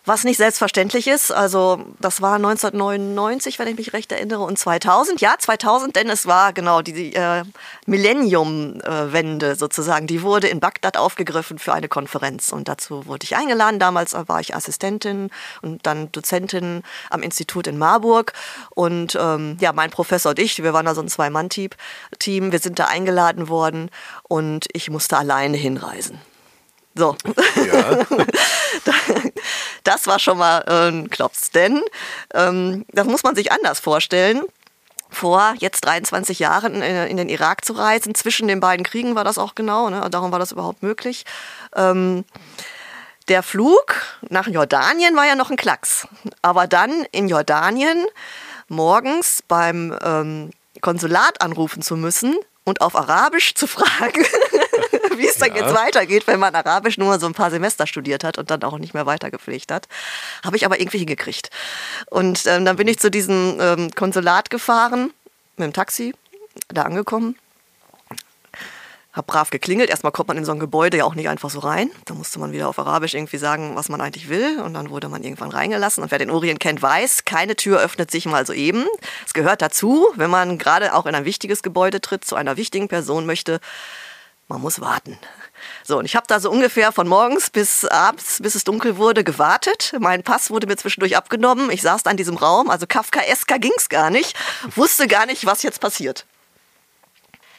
[0.05, 1.33] was nicht selbstverständlich ist.
[1.33, 5.21] Also das war 1999, wenn ich mich recht erinnere, und 2000.
[5.21, 7.45] Ja, 2000, denn es war genau die äh,
[7.87, 10.07] Millennium-Wende sozusagen.
[10.07, 13.79] Die wurde in Bagdad aufgegriffen für eine Konferenz und dazu wurde ich eingeladen.
[13.79, 15.31] Damals war ich Assistentin
[15.62, 18.33] und dann Dozentin am Institut in Marburg
[18.71, 22.79] und ähm, ja, mein Professor und ich, wir waren da so ein Zwei-Mann-Team, wir sind
[22.79, 23.90] da eingeladen worden
[24.25, 26.21] und ich musste alleine hinreisen.
[26.94, 27.16] So,
[27.57, 28.07] Ja,
[29.85, 31.83] das war schon mal äh, ein Klops, denn
[32.33, 34.42] ähm, das muss man sich anders vorstellen.
[35.11, 39.24] Vor jetzt 23 Jahren in, in den Irak zu reisen, zwischen den beiden Kriegen war
[39.24, 40.07] das auch genau, ne?
[40.11, 41.24] darum war das überhaupt möglich.
[41.76, 42.24] Ähm,
[43.28, 43.94] der Flug
[44.28, 46.07] nach Jordanien war ja noch ein Klacks.
[46.42, 48.07] Aber dann in Jordanien
[48.68, 54.24] morgens beim ähm, Konsulat anrufen zu müssen und auf Arabisch zu fragen,
[55.18, 55.62] wie es dann Ja.
[55.62, 58.79] jetzt weitergeht, wenn man Arabisch nur so ein paar Semester studiert hat und dann auch
[58.79, 59.87] nicht mehr weitergepflegt hat.
[60.44, 61.50] Habe ich aber irgendwie hingekriegt.
[62.11, 65.12] Und ähm, dann bin ich zu diesem ähm, Konsulat gefahren
[65.57, 66.14] mit dem Taxi,
[66.68, 67.37] da angekommen.
[69.12, 69.90] Hab brav geklingelt.
[69.90, 71.88] Erstmal kommt man in so ein Gebäude ja auch nicht einfach so rein.
[72.07, 74.61] Da musste man wieder auf Arabisch irgendwie sagen, was man eigentlich will.
[74.61, 76.03] Und dann wurde man irgendwann reingelassen.
[76.03, 78.87] Und wer den Orient kennt, weiß, keine Tür öffnet sich mal so eben.
[79.24, 82.88] Es gehört dazu, wenn man gerade auch in ein wichtiges Gebäude tritt, zu einer wichtigen
[82.88, 83.61] Person möchte,
[84.48, 85.18] man muss warten.
[85.83, 89.24] So, und ich habe da so ungefähr von morgens bis abends, bis es dunkel wurde,
[89.24, 89.94] gewartet.
[89.98, 91.70] Mein Pass wurde mir zwischendurch abgenommen.
[91.70, 94.37] Ich saß da in diesem Raum, also Kafkaesker ging's gar nicht.
[94.74, 96.26] Wusste gar nicht, was jetzt passiert.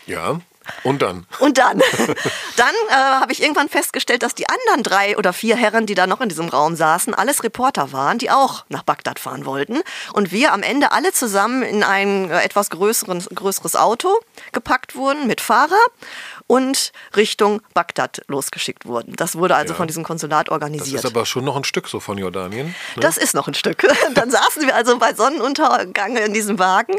[0.05, 0.39] ja.
[0.83, 1.25] Und dann?
[1.39, 1.79] Und dann,
[2.57, 6.07] dann äh, habe ich irgendwann festgestellt, dass die anderen drei oder vier Herren, die da
[6.07, 9.81] noch in diesem Raum saßen, alles Reporter waren, die auch nach Bagdad fahren wollten.
[10.13, 14.19] Und wir am Ende alle zusammen in ein äh, etwas größeren, größeres Auto
[14.51, 15.77] gepackt wurden mit Fahrer
[16.47, 19.15] und Richtung Bagdad losgeschickt wurden.
[19.15, 19.77] Das wurde also Ja.
[19.77, 21.03] von diesem Konsulat Das organisiert.
[21.03, 22.67] ist aber schon noch ein Stück so von Jordanien.
[22.67, 22.73] Ne?
[23.01, 23.85] Das ist noch ein Stück.
[24.13, 26.93] Dann saßen wir also bei Sonnenuntergang in diesem Wagen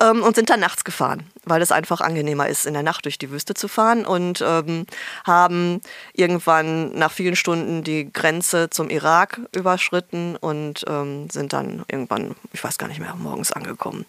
[0.00, 3.18] ähm, und sind dann nachts gefahren, weil es einfach angenehmer ist, in der Nacht durch
[3.18, 4.86] die Wüste zu fahren und ähm,
[5.24, 5.80] haben
[6.14, 12.64] irgendwann nach vielen Stunden die Grenze zum Irak überschritten und ähm, sind dann irgendwann, ich
[12.64, 14.06] weiß gar nicht mehr, morgens angekommen.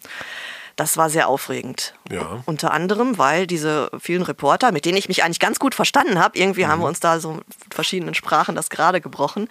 [0.78, 1.92] Das war sehr aufregend.
[2.08, 2.40] Ja.
[2.46, 6.38] Unter anderem, weil diese vielen Reporter, mit denen ich mich eigentlich ganz gut verstanden habe,
[6.38, 9.48] irgendwie haben wir uns da so in verschiedenen Sprachen das gerade gebrochen,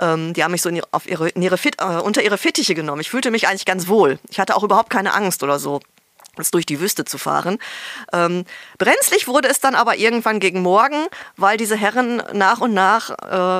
[0.00, 2.38] ähm, die haben mich so in ihre, auf ihre, in ihre Fit, äh, unter ihre
[2.38, 3.00] Fittiche genommen.
[3.00, 4.18] Ich fühlte mich eigentlich ganz wohl.
[4.28, 5.78] Ich hatte auch überhaupt keine Angst oder so
[6.38, 7.58] es durch die Wüste zu fahren.
[8.12, 8.44] Ähm,
[8.78, 13.10] brenzlig wurde es dann aber irgendwann gegen Morgen, weil diese Herren nach und nach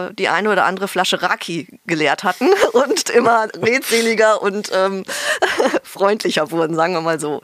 [0.08, 5.04] äh, die eine oder andere Flasche Raki geleert hatten und immer redseliger und ähm,
[5.82, 7.40] freundlicher wurden, sagen wir mal so.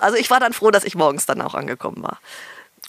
[0.00, 2.18] Also ich war dann froh, dass ich morgens dann auch angekommen war.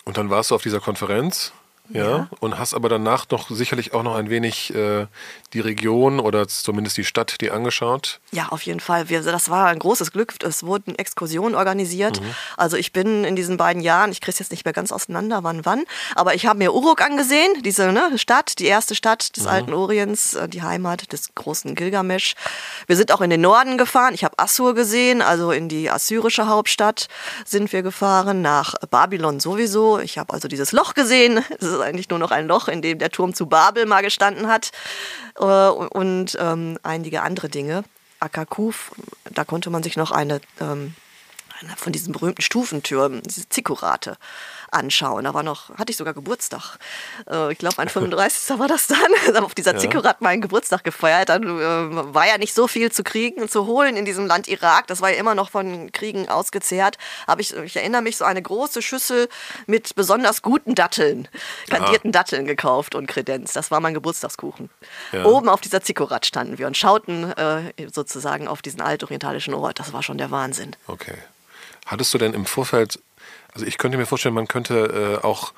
[0.05, 1.51] Und dann warst du auf dieser Konferenz.
[1.89, 2.29] Ja, Ja.
[2.39, 5.07] und hast aber danach noch sicherlich auch noch ein wenig äh,
[5.53, 8.19] die Region oder zumindest die Stadt dir angeschaut.
[8.31, 9.09] Ja, auf jeden Fall.
[9.09, 10.33] Wir, das war ein großes Glück.
[10.43, 12.21] Es wurden Exkursionen organisiert.
[12.57, 15.43] Also ich bin in diesen beiden Jahren, ich kriege es jetzt nicht mehr ganz auseinander,
[15.43, 15.83] wann, wann,
[16.15, 20.33] aber ich habe mir Uruk angesehen, diese ne, Stadt, die erste Stadt des alten Orients,
[20.33, 22.35] äh, die Heimat des großen Gilgamesch.
[22.87, 24.13] Wir sind auch in den Norden gefahren.
[24.13, 27.07] Ich habe Assur gesehen, also in die assyrische Hauptstadt
[27.45, 29.99] sind wir gefahren, nach Babylon sowieso.
[29.99, 31.43] Ich habe also dieses Loch gesehen.
[31.59, 34.47] Es ist eigentlich nur noch ein Loch, in dem der Turm zu Babel mal gestanden
[34.47, 34.71] hat.
[35.39, 37.83] Äh, und ähm, einige andere Dinge.
[38.19, 38.91] Akakuf,
[39.31, 40.95] da konnte man sich noch eine, ähm,
[41.59, 44.17] eine von diesen berühmten Stufentürmen, diese Zikurate,
[44.71, 45.23] anschauen.
[45.23, 46.77] Da war noch, hatte ich sogar Geburtstag.
[47.29, 48.57] Äh, ich glaube, ein 35.
[48.59, 48.97] war das dann.
[49.35, 50.15] Habe auf dieser Ja.
[50.19, 51.29] Meinen Geburtstag gefeiert.
[51.29, 54.47] Dann äh, war ja nicht so viel zu kriegen und zu holen in diesem Land
[54.47, 54.87] Irak.
[54.87, 56.97] Das war ja immer noch von Kriegen ausgezehrt.
[57.27, 59.29] Aber ich, ich erinnere mich, so eine große Schüssel
[59.67, 61.27] mit besonders guten Datteln,
[61.69, 63.53] kandierten Datteln gekauft und Kredenz.
[63.53, 64.69] Das war mein Geburtstagskuchen.
[65.11, 65.25] Ja.
[65.25, 69.79] Oben auf dieser Zikurat standen wir und schauten äh, sozusagen auf diesen altorientalischen Ort.
[69.79, 70.75] Das war schon der Wahnsinn.
[70.87, 71.17] Okay.
[71.85, 72.99] Hattest du denn im Vorfeld,
[73.55, 75.53] also ich könnte mir vorstellen, man könnte äh, auch,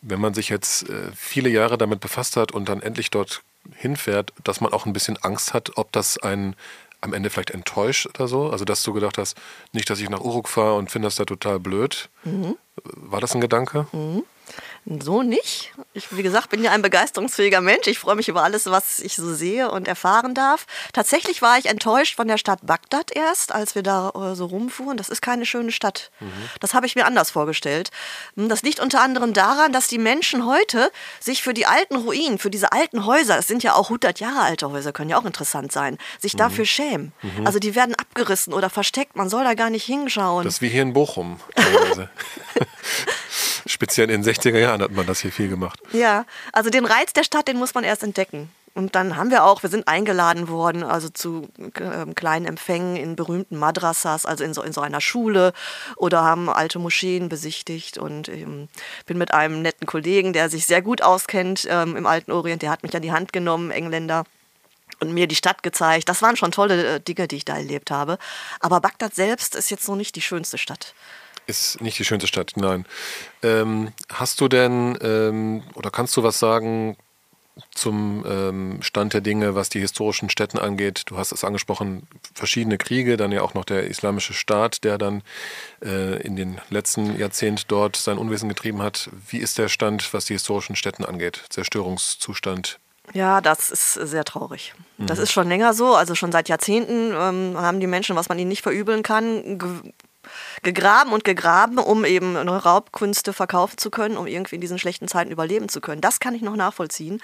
[0.00, 3.42] wenn man sich jetzt äh, viele Jahre damit befasst hat und dann endlich dort
[3.74, 6.54] hinfährt, dass man auch ein bisschen Angst hat, ob das einen
[7.00, 8.50] am Ende vielleicht enttäuscht oder so?
[8.50, 9.36] Also dass du gedacht hast,
[9.72, 12.08] nicht, dass ich nach Uruk fahre und finde das da total blöd.
[12.84, 13.86] War das ein Gedanke?
[14.88, 15.72] So nicht.
[15.94, 17.88] Ich, wie gesagt, bin ja ein begeisterungsfähiger Mensch.
[17.88, 20.66] Ich freue mich über alles, was ich so sehe und erfahren darf.
[20.92, 24.96] Tatsächlich war ich enttäuscht von der Stadt Bagdad erst, als wir da äh, so rumfuhren.
[24.96, 26.12] Das ist keine schöne Stadt.
[26.60, 27.90] Das habe ich mir anders vorgestellt.
[28.36, 32.38] Hm, Das liegt unter anderem daran, dass die Menschen heute sich für die alten Ruinen,
[32.38, 35.24] für diese alten Häuser, es sind ja auch 100 Jahre alte Häuser, können ja auch
[35.24, 37.12] interessant sein, sich dafür schämen.
[37.44, 39.16] Also die werden abgerissen oder versteckt.
[39.16, 40.44] Man soll da gar nicht hinschauen.
[40.44, 42.08] Das ist wie hier in Bochum teilweise.
[43.66, 45.80] Speziell in den 60er Jahren hat man das hier viel gemacht.
[45.92, 48.50] Ja, also den Reiz der Stadt, den muss man erst entdecken.
[48.76, 51.48] Und dann haben wir auch, wir sind eingeladen worden, also zu
[51.80, 55.54] ähm, kleinen Empfängen in berühmten Madrasas, also in so, in so einer Schule
[55.96, 58.68] oder haben alte Moscheen besichtigt und ähm,
[59.06, 62.70] bin mit einem netten Kollegen, der sich sehr gut auskennt ähm, im alten Orient, der
[62.70, 64.24] hat mich an die Hand genommen, Engländer,
[65.00, 66.10] und mir die Stadt gezeigt.
[66.10, 68.18] Das waren schon tolle äh, Dinge, die ich da erlebt habe.
[68.60, 70.94] Aber Bagdad selbst ist jetzt noch nicht die schönste Stadt.
[71.46, 72.86] Ist nicht die schönste Stadt, nein.
[73.42, 76.96] Ähm, hast du denn ähm, oder kannst du was sagen
[77.74, 81.04] zum ähm, Stand der Dinge, was die historischen Städten angeht?
[81.06, 85.22] Du hast es angesprochen, verschiedene Kriege, dann ja auch noch der islamische Staat, der dann
[85.82, 89.08] äh, in den letzten Jahrzehnten dort sein Unwesen getrieben hat.
[89.28, 91.44] Wie ist der Stand, was die historischen Städten angeht?
[91.48, 92.78] Zerstörungszustand?
[93.12, 94.74] Ja, das ist sehr traurig.
[94.98, 95.94] Das ist schon länger so.
[95.94, 99.58] Also schon seit Jahrzehnten ähm, haben die Menschen, was man ihnen nicht verübeln kann,
[100.62, 105.30] gegraben und gegraben, um eben Raubkünste verkaufen zu können, um irgendwie in diesen schlechten Zeiten
[105.30, 106.00] überleben zu können.
[106.00, 107.20] Das kann ich noch nachvollziehen,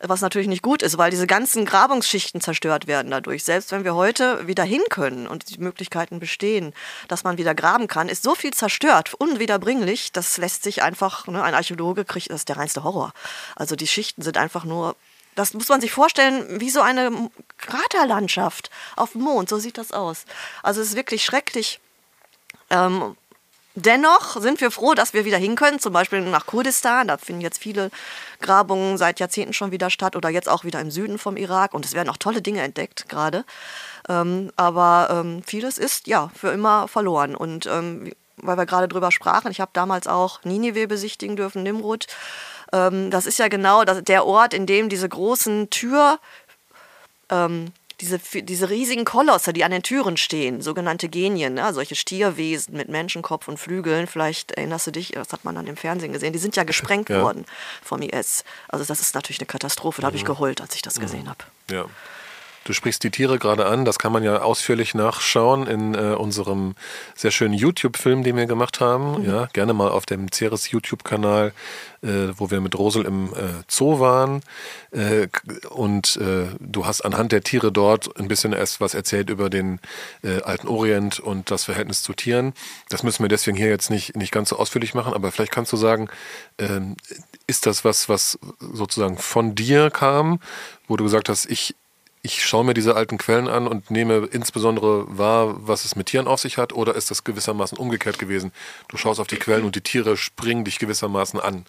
[0.00, 3.44] was natürlich nicht gut ist, weil diese ganzen Grabungsschichten zerstört werden dadurch.
[3.44, 6.74] Selbst wenn wir heute wieder hin können und die Möglichkeiten bestehen,
[7.08, 11.42] dass man wieder graben kann, ist so viel zerstört, unwiederbringlich, das lässt sich einfach, ne,
[11.42, 13.12] ein Archäologe kriegt, das ist der reinste Horror.
[13.56, 14.96] Also die Schichten sind einfach nur
[15.34, 19.48] das muss man sich vorstellen, wie so eine Kraterlandschaft auf dem Mond.
[19.48, 20.24] So sieht das aus.
[20.62, 21.80] Also es ist wirklich schrecklich.
[22.74, 23.16] Ähm,
[23.74, 27.08] dennoch sind wir froh, dass wir wieder hin können, zum Beispiel nach Kurdistan.
[27.08, 27.90] Da finden jetzt viele
[28.40, 31.74] Grabungen seit Jahrzehnten schon wieder statt oder jetzt auch wieder im Süden vom Irak.
[31.74, 33.44] Und es werden auch tolle Dinge entdeckt gerade.
[34.08, 37.34] Ähm, aber ähm, vieles ist ja für immer verloren.
[37.34, 39.50] Und ähm, weil wir gerade drüber sprachen.
[39.50, 42.06] Ich habe damals auch Ninive besichtigen dürfen, Nimrud.
[42.72, 46.18] Ähm, das ist ja genau der Ort, in dem diese großen Tür,
[47.30, 51.72] ähm, diese, diese riesigen Kolosse, die an den Türen stehen, sogenannte Genien, ne?
[51.72, 55.76] solche Stierwesen mit Menschenkopf und Flügeln, vielleicht erinnerst du dich, das hat man dann im
[55.76, 57.22] Fernsehen gesehen, die sind ja gesprengt ja.
[57.22, 57.44] worden
[57.82, 58.44] vom IS.
[58.68, 60.28] Also das ist natürlich eine Katastrophe, da habe ich mhm.
[60.28, 61.02] geheult, als ich das mhm.
[61.02, 61.44] gesehen habe.
[61.70, 61.86] Ja.
[62.64, 66.74] Du sprichst die Tiere gerade an, das kann man ja ausführlich nachschauen in äh, unserem
[67.14, 69.20] sehr schönen YouTube-Film, den wir gemacht haben.
[69.20, 69.28] Mhm.
[69.28, 71.52] Ja, gerne mal auf dem Ceres YouTube-Kanal,
[72.02, 74.40] äh, wo wir mit Rosel im äh, Zoo waren.
[74.92, 75.28] Äh,
[75.68, 79.78] und äh, du hast anhand der Tiere dort ein bisschen erst was erzählt über den
[80.22, 82.54] äh, alten Orient und das Verhältnis zu Tieren.
[82.88, 85.72] Das müssen wir deswegen hier jetzt nicht, nicht ganz so ausführlich machen, aber vielleicht kannst
[85.72, 86.08] du sagen,
[86.58, 86.96] ähm,
[87.46, 90.40] ist das was, was sozusagen von dir kam,
[90.88, 91.74] wo du gesagt hast, ich
[92.24, 96.26] ich schaue mir diese alten Quellen an und nehme insbesondere wahr, was es mit Tieren
[96.26, 98.50] auf sich hat, oder ist das gewissermaßen umgekehrt gewesen?
[98.88, 101.66] Du schaust auf die Quellen und die Tiere springen dich gewissermaßen an.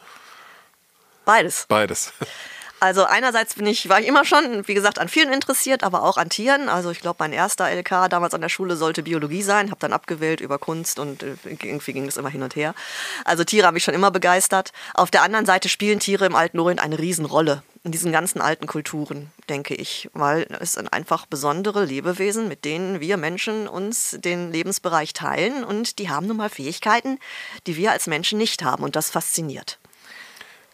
[1.25, 1.65] Beides.
[1.67, 2.13] Beides.
[2.85, 6.17] Also einerseits bin ich, war ich immer schon, wie gesagt, an vielen interessiert, aber auch
[6.17, 6.69] an Tieren.
[6.69, 9.91] Also ich glaube, mein erster LK damals an der Schule sollte Biologie sein, habe dann
[9.91, 12.75] abgewählt über Kunst und äh, irgendwie ging es immer hin und her.
[13.23, 14.71] Also Tiere haben mich schon immer begeistert.
[14.93, 18.67] Auf der anderen Seite spielen Tiere im Alten Orient eine Riesenrolle in diesen ganzen alten
[18.67, 24.51] Kulturen, denke ich, weil es sind einfach besondere Lebewesen, mit denen wir Menschen uns den
[24.51, 27.17] Lebensbereich teilen und die haben nun mal Fähigkeiten,
[27.65, 29.79] die wir als Menschen nicht haben und das fasziniert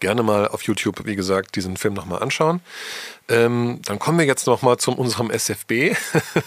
[0.02, 2.60] gerne mal auf YouTube, wie gesagt, diesen Film nochmal anschauen.
[3.30, 5.96] Ähm, dann kommen wir jetzt nochmal zu unserem SFB.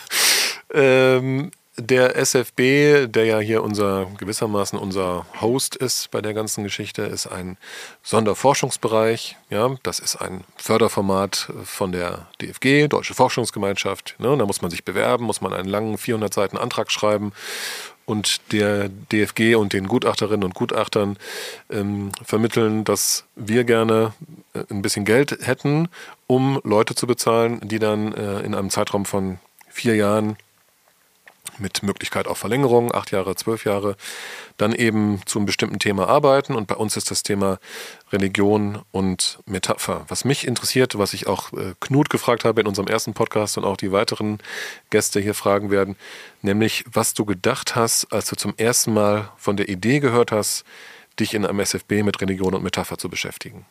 [0.74, 7.02] ähm, der SFB, der ja hier unser gewissermaßen unser Host ist bei der ganzen Geschichte,
[7.02, 7.56] ist ein
[8.04, 9.36] Sonderforschungsbereich.
[9.50, 14.14] Ja, das ist ein Förderformat von der DFG, Deutsche Forschungsgemeinschaft.
[14.18, 17.32] Ne, da muss man sich bewerben, muss man einen langen 400 Seiten Antrag schreiben
[18.06, 21.16] und der DFG und den Gutachterinnen und Gutachtern
[21.70, 24.12] ähm, vermitteln, dass wir gerne
[24.54, 25.88] äh, ein bisschen Geld hätten,
[26.26, 29.38] um Leute zu bezahlen, die dann äh, in einem Zeitraum von
[29.68, 30.36] vier Jahren
[31.58, 33.96] mit Möglichkeit auf Verlängerung, acht Jahre, zwölf Jahre,
[34.56, 36.54] dann eben zu einem bestimmten Thema arbeiten.
[36.54, 37.58] Und bei uns ist das Thema
[38.12, 40.04] Religion und Metapher.
[40.08, 43.64] Was mich interessiert, was ich auch äh, Knut gefragt habe in unserem ersten Podcast und
[43.64, 44.38] auch die weiteren
[44.90, 45.96] Gäste hier fragen werden,
[46.42, 50.64] nämlich was du gedacht hast, als du zum ersten Mal von der Idee gehört hast,
[51.18, 53.66] dich in einem SFB mit Religion und Metapher zu beschäftigen.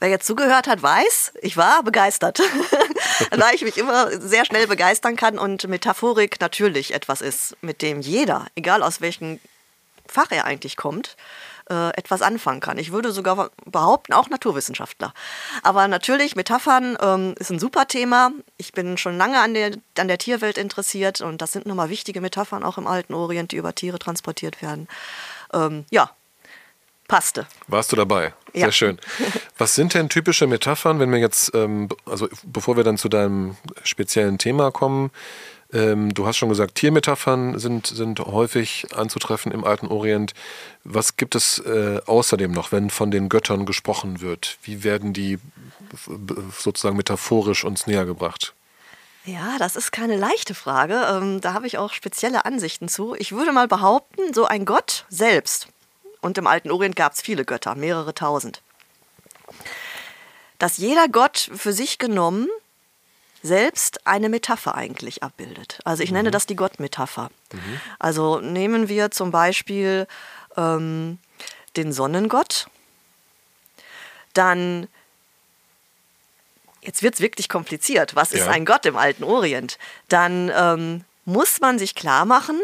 [0.00, 2.40] Wer jetzt zugehört hat, weiß, ich war begeistert.
[3.30, 8.00] da ich mich immer sehr schnell begeistern kann und Metaphorik natürlich etwas ist, mit dem
[8.00, 9.38] jeder, egal aus welchem
[10.06, 11.16] Fach er eigentlich kommt,
[11.68, 12.78] äh, etwas anfangen kann.
[12.78, 15.12] Ich würde sogar behaupten, auch Naturwissenschaftler.
[15.62, 18.32] Aber natürlich, Metaphern ähm, ist ein super Thema.
[18.56, 22.22] Ich bin schon lange an der, an der Tierwelt interessiert und das sind nochmal wichtige
[22.22, 24.88] Metaphern auch im alten Orient, die über Tiere transportiert werden.
[25.52, 26.10] Ähm, ja,
[27.10, 27.46] passte.
[27.66, 28.32] Warst du dabei?
[28.52, 28.72] Sehr ja.
[28.72, 28.98] schön.
[29.58, 33.56] Was sind denn typische Metaphern, wenn wir jetzt, ähm, also bevor wir dann zu deinem
[33.82, 35.10] speziellen Thema kommen,
[35.72, 40.34] ähm, du hast schon gesagt, Tiermetaphern sind, sind häufig anzutreffen im alten Orient.
[40.84, 44.58] Was gibt es äh, außerdem noch, wenn von den Göttern gesprochen wird?
[44.62, 45.38] Wie werden die
[46.58, 48.54] sozusagen metaphorisch uns näher gebracht?
[49.24, 51.06] Ja, das ist keine leichte Frage.
[51.10, 53.14] Ähm, da habe ich auch spezielle Ansichten zu.
[53.16, 55.68] Ich würde mal behaupten, so ein Gott selbst
[56.20, 58.62] und im alten Orient gab es viele Götter, mehrere tausend.
[60.58, 62.48] Dass jeder Gott für sich genommen
[63.42, 65.80] selbst eine Metapher eigentlich abbildet.
[65.84, 66.18] Also ich mhm.
[66.18, 67.30] nenne das die Gottmetapher.
[67.52, 67.80] Mhm.
[67.98, 70.06] Also nehmen wir zum Beispiel
[70.56, 71.18] ähm,
[71.76, 72.66] den Sonnengott,
[74.34, 74.88] dann
[76.82, 78.14] jetzt wird es wirklich kompliziert.
[78.14, 78.38] Was ja.
[78.38, 79.78] ist ein Gott im alten Orient?
[80.08, 82.60] Dann ähm, muss man sich klar machen,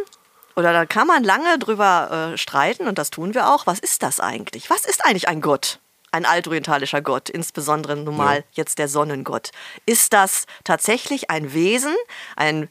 [0.57, 3.67] oder da kann man lange drüber äh, streiten und das tun wir auch.
[3.67, 4.71] Was ist das eigentlich?
[4.71, 5.81] Was ist eigentlich ein Gott?
[6.13, 8.43] Ein altorientalischer Gott, insbesondere nun mal ja.
[8.53, 9.51] jetzt der Sonnengott.
[9.85, 11.95] Ist das tatsächlich ein Wesen,
[12.37, 12.69] ein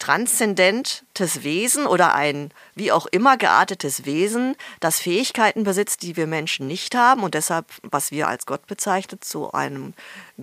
[0.00, 6.66] transzendentes Wesen oder ein wie auch immer geartetes Wesen, das Fähigkeiten besitzt, die wir Menschen
[6.66, 9.94] nicht haben und deshalb, was wir als Gott bezeichnet, zu einem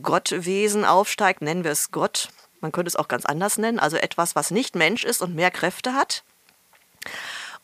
[0.02, 2.30] Gottwesen aufsteigt, nennen wir es Gott.
[2.62, 5.52] Man könnte es auch ganz anders nennen, also etwas, was nicht Mensch ist und mehr
[5.52, 6.24] Kräfte hat.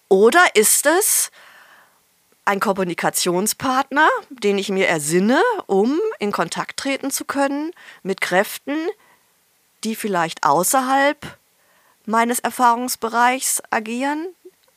[0.07, 1.31] Oder ist es
[2.45, 7.71] ein Kommunikationspartner, den ich mir ersinne, um in Kontakt treten zu können
[8.03, 8.77] mit Kräften,
[9.83, 11.17] die vielleicht außerhalb
[12.05, 14.27] meines Erfahrungsbereichs agieren,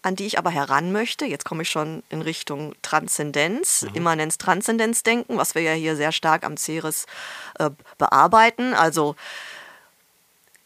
[0.01, 1.27] an die ich aber heran möchte.
[1.27, 3.95] Jetzt komme ich schon in Richtung Transzendenz, mhm.
[3.95, 7.05] Immanenz, Transzendenzdenken, was wir ja hier sehr stark am Ceres
[7.59, 8.73] äh, bearbeiten.
[8.73, 9.17] Also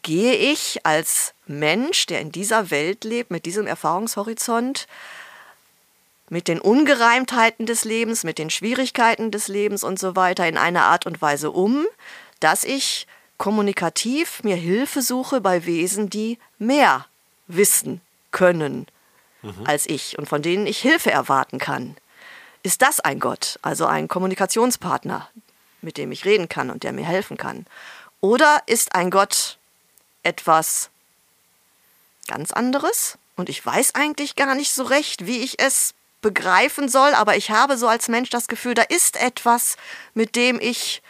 [0.03, 4.87] gehe ich als Mensch, der in dieser Welt lebt, mit diesem Erfahrungshorizont,
[6.29, 10.83] mit den Ungereimtheiten des Lebens, mit den Schwierigkeiten des Lebens und so weiter in einer
[10.83, 11.85] Art und Weise um,
[12.39, 17.05] dass ich kommunikativ mir Hilfe suche bei Wesen, die mehr
[17.47, 18.87] wissen können
[19.43, 19.65] mhm.
[19.65, 21.95] als ich und von denen ich Hilfe erwarten kann.
[22.63, 25.29] Ist das ein Gott, also ein Kommunikationspartner,
[25.81, 27.65] mit dem ich reden kann und der mir helfen kann?
[28.21, 29.57] Oder ist ein Gott
[30.23, 30.89] etwas
[32.27, 37.13] ganz anderes und ich weiß eigentlich gar nicht so recht, wie ich es begreifen soll,
[37.13, 39.77] aber ich habe so als Mensch das Gefühl, da ist etwas,
[40.13, 41.01] mit dem ich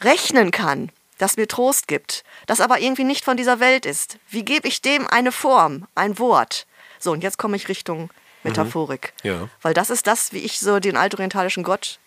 [0.00, 4.18] rechnen kann, das mir Trost gibt, das aber irgendwie nicht von dieser Welt ist.
[4.28, 6.66] Wie gebe ich dem eine Form, ein Wort?
[6.98, 8.10] So, und jetzt komme ich Richtung
[8.42, 9.12] Metaphorik.
[9.22, 9.30] Mhm.
[9.30, 9.48] Ja.
[9.62, 11.98] Weil das ist das, wie ich so den altorientalischen Gott,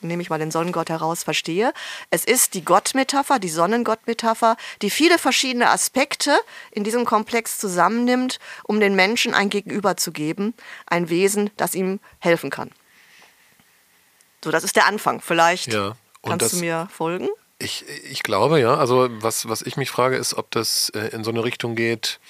[0.00, 1.72] nehme ich mal den Sonnengott heraus, verstehe.
[2.10, 6.38] Es ist die Gottmetapher, die Sonnengottmetapher, die viele verschiedene Aspekte
[6.70, 10.54] in diesem Komplex zusammennimmt, um den Menschen ein Gegenüber zu geben,
[10.86, 12.70] ein Wesen, das ihm helfen kann.
[14.44, 15.20] So, das ist der Anfang.
[15.20, 15.96] Vielleicht Ja.
[16.22, 17.28] Kannst das, du mir folgen?
[17.58, 18.74] Ich, ich glaube, ja.
[18.76, 22.20] Also was, was ich mich frage, ist, ob das äh, in so eine Richtung geht,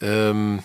[0.00, 0.62] ähm,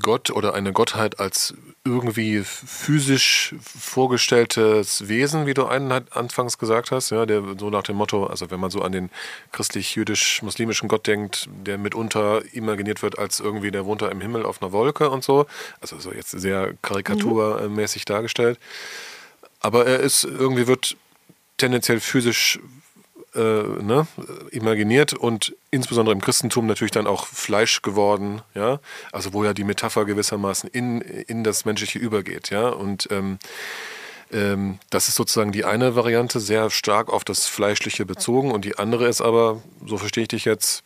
[0.00, 1.54] Gott oder eine Gottheit als
[1.84, 7.82] irgendwie physisch vorgestelltes Wesen, wie du einen halt anfangs gesagt hast, ja, der so nach
[7.82, 9.10] dem Motto, also wenn man so an den
[9.50, 14.62] christlich-jüdisch-muslimischen Gott denkt, der mitunter imaginiert wird als irgendwie, der wohnt da im Himmel auf
[14.62, 15.46] einer Wolke und so,
[15.80, 18.58] also so jetzt sehr karikaturmäßig dargestellt.
[19.60, 20.96] Aber er ist irgendwie wird
[21.56, 22.60] tendenziell physisch
[23.34, 24.06] äh, ne,
[24.50, 28.80] imaginiert und insbesondere im Christentum natürlich dann auch Fleisch geworden, ja,
[29.10, 33.38] also wo ja die Metapher gewissermaßen in, in das Menschliche übergeht, ja, und ähm,
[34.32, 38.50] ähm, das ist sozusagen die eine Variante, sehr stark auf das Fleischliche bezogen.
[38.50, 40.84] Und die andere ist aber, so verstehe ich dich jetzt,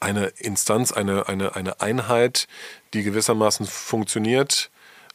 [0.00, 2.48] eine Instanz, eine, eine, eine Einheit,
[2.92, 4.70] die gewissermaßen funktioniert,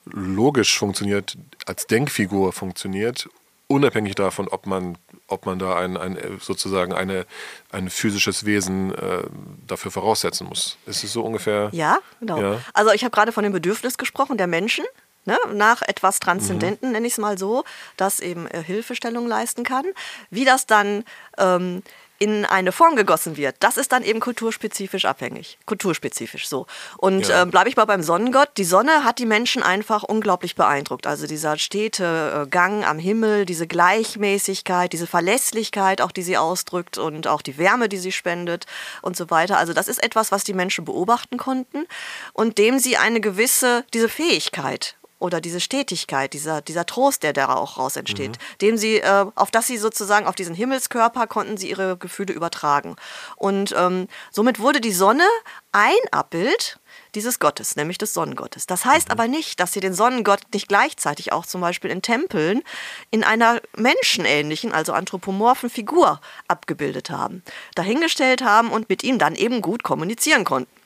[0.05, 3.29] logisch funktioniert, als Denkfigur funktioniert,
[3.72, 4.97] unabhängig davon, ob man,
[5.28, 7.26] ob man da ein, ein sozusagen eine,
[7.72, 9.24] ein physisches Wesen äh,
[9.65, 10.78] dafür voraussetzen muss.
[10.86, 11.69] Ist es so ungefähr?
[11.72, 12.41] Ja, genau.
[12.41, 12.59] Ja.
[12.74, 14.86] Also ich habe gerade von dem Bedürfnis gesprochen der Menschen.
[15.24, 17.63] Ne, nach etwas Transzendenten, nenne ich es mal so,
[17.95, 19.86] das eben äh, Hilfestellung leisten kann.
[20.32, 21.03] Wie das dann
[21.38, 21.84] ähm,
[22.22, 25.57] in eine Form gegossen wird, das ist dann eben kulturspezifisch abhängig.
[25.65, 26.67] Kulturspezifisch so.
[26.97, 27.41] Und Ja.
[27.41, 28.49] ähm, bleibe ich mal beim Sonnengott.
[28.57, 31.07] Die Sonne hat die Menschen einfach unglaublich beeindruckt.
[31.07, 36.99] Also dieser stete äh, Gang am Himmel, diese Gleichmäßigkeit, diese Verlässlichkeit, auch die sie ausdrückt
[36.99, 38.67] und auch die Wärme, die sie spendet
[39.01, 39.57] und so weiter.
[39.57, 41.88] Also das ist etwas, was die Menschen beobachten konnten
[42.34, 47.53] und dem sie eine gewisse, diese Fähigkeit oder diese Stetigkeit, dieser, dieser Trost, der da
[47.53, 51.69] auch raus entsteht, dem sie, äh, auf das sie sozusagen, auf diesen Himmelskörper konnten sie
[51.69, 52.95] ihre Gefühle übertragen.
[53.36, 55.26] Und ähm, somit wurde die Sonne
[55.72, 56.80] ein Abbild
[57.15, 58.65] dieses Gottes, nämlich des Sonnengottes.
[58.67, 62.63] Das heißt aber nicht, dass sie den Sonnengott nicht gleichzeitig auch zum Beispiel in Tempeln
[63.11, 67.43] in einer menschenähnlichen, also anthropomorphen Figur abgebildet haben,
[67.76, 70.80] dahingestellt haben und mit ihm dann eben gut kommunizieren konnten.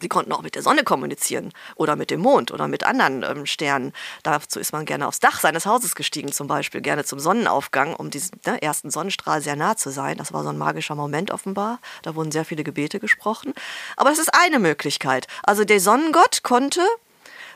[0.00, 3.46] Sie konnten auch mit der Sonne kommunizieren oder mit dem Mond oder mit anderen ähm,
[3.46, 3.92] Sternen.
[4.22, 8.10] Dazu ist man gerne aufs Dach seines Hauses gestiegen, zum Beispiel gerne zum Sonnenaufgang, um
[8.10, 10.18] diesen ne, ersten Sonnenstrahl sehr nah zu sein.
[10.18, 11.78] Das war so ein magischer Moment offenbar.
[12.02, 13.54] Da wurden sehr viele Gebete gesprochen.
[13.96, 15.26] Aber das ist eine Möglichkeit.
[15.42, 16.80] Also der Sonnengott konnte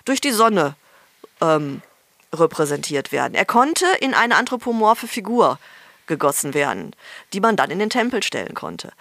[0.04, 0.74] durch die Sonne
[1.40, 1.82] ähm,
[2.32, 3.34] repräsentiert werden.
[3.34, 5.58] Er konnte in eine anthropomorphe Figur
[6.06, 6.94] gegossen werden,
[7.32, 8.92] die man dann in den Tempel stellen konnte.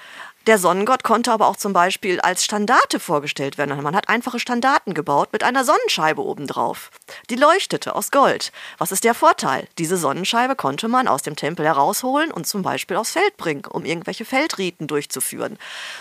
[0.47, 3.81] Der Sonnengott konnte aber auch zum Beispiel als Standarte vorgestellt werden.
[3.83, 6.91] Man hat einfache Standarten gebaut mit einer Sonnenscheibe obendrauf.
[7.29, 8.51] Die leuchtete aus Gold.
[8.77, 9.67] Was ist der Vorteil?
[9.77, 13.83] Diese Sonnenscheibe konnte man aus dem Tempel herausholen und zum Beispiel aufs Feld bringen, um
[13.83, 15.57] irgendwelche Feldriten durchzuführen.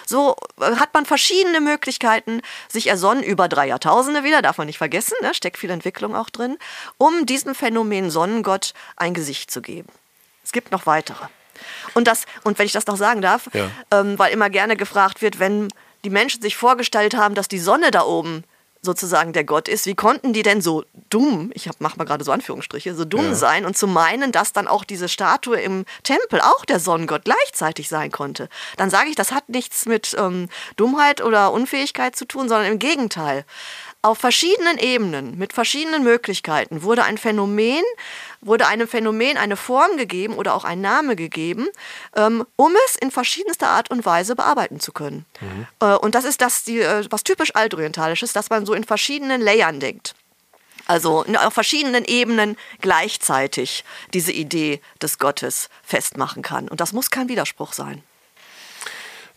[0.06, 4.78] So äh, hat man verschiedene Möglichkeiten, sich ersonnen über drei Jahrtausende wieder, darf man nicht
[4.78, 5.34] vergessen, ne?
[5.34, 6.58] steckt viel Entwicklung auch drin,
[6.96, 9.88] um diesem Phänomen Sonnengott ein Gesicht zu geben.
[10.44, 11.26] Es gibt noch weitere.
[11.94, 13.70] Und, das, und wenn ich das noch sagen darf, Ja.
[13.90, 15.68] ähm, weil immer gerne gefragt wird, wenn
[16.04, 18.44] die Menschen sich vorgestellt haben, dass die Sonne da oben
[18.80, 22.22] sozusagen der Gott ist, wie konnten die denn so dumm, ich hab, mach mal gerade
[22.22, 23.34] so Anführungsstriche, so dumm Ja.
[23.34, 27.88] sein und zu meinen, dass dann auch diese Statue im Tempel auch der Sonnengott gleichzeitig
[27.88, 28.48] sein konnte?
[28.76, 32.78] Dann sage ich, das hat nichts mit ähm, Dummheit oder Unfähigkeit zu tun, sondern im
[32.78, 33.44] Gegenteil.
[34.00, 37.82] Auf verschiedenen Ebenen, mit verschiedenen Möglichkeiten wurde ein Phänomen,
[38.40, 41.66] wurde einem Phänomen eine Form gegeben oder auch ein Name gegeben,
[42.14, 45.26] ähm, um es in verschiedenster Art und Weise bearbeiten zu können.
[45.80, 49.40] Äh, und das ist das, die, äh, was typisch altorientalisches, dass man so in verschiedenen
[49.40, 50.14] Layern denkt.
[50.86, 53.84] Also auf verschiedenen Ebenen gleichzeitig
[54.14, 56.68] diese Idee des Gottes festmachen kann.
[56.68, 58.02] Und das muss kein Widerspruch sein.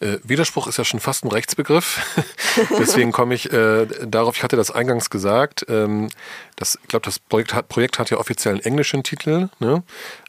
[0.02, 2.02] Äh, Widerspruch ist ja schon fast ein Rechtsbegriff.
[2.80, 6.10] Deswegen komme ich äh, darauf, ich hatte das eingangs gesagt, ähm,
[6.56, 9.84] das, ich glaube, das Projekt hat, Projekt hat ja offiziell einen englischen Titel, ne?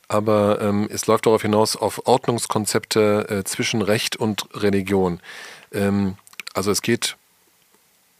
[0.08, 5.20] aber ähm, es läuft darauf hinaus auf Ordnungskonzepte äh, zwischen Recht und Religion.
[5.72, 6.16] Ähm,
[6.52, 7.16] also es geht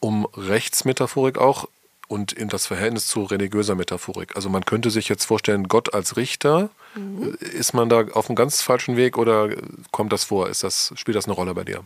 [0.01, 1.69] um Rechtsmetaphorik auch
[2.13, 4.37] und in das Verhältnis zu religiöser Metaphorik.
[4.37, 7.39] Also man könnte sich jetzt vorstellen, Gott als Richter, mhm.
[7.41, 9.49] ist man da auf einem ganz falschen Weg oder
[9.93, 10.51] kommt das vor?
[10.51, 11.83] Ist das, spielt das eine Rolle bei dir?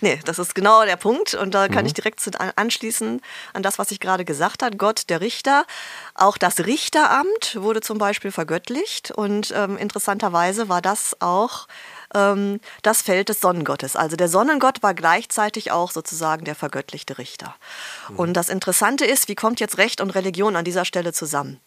[0.00, 1.86] Nee, das ist genau der Punkt und da kann mhm.
[1.86, 2.20] ich direkt
[2.56, 3.20] anschließen
[3.52, 4.76] an das, was ich gerade gesagt habe.
[4.76, 5.64] Gott, der Richter.
[6.14, 11.66] Auch das Richteramt wurde zum Beispiel vergöttlicht und ähm, interessanterweise war das auch
[12.14, 13.96] ähm, das Feld des Sonnengottes.
[13.96, 17.54] Also der Sonnengott war gleichzeitig auch sozusagen der vergöttlichte Richter.
[18.08, 18.16] Mhm.
[18.16, 21.60] Und das Interessante ist, wie kommt jetzt Recht und Religion an dieser Stelle zusammen?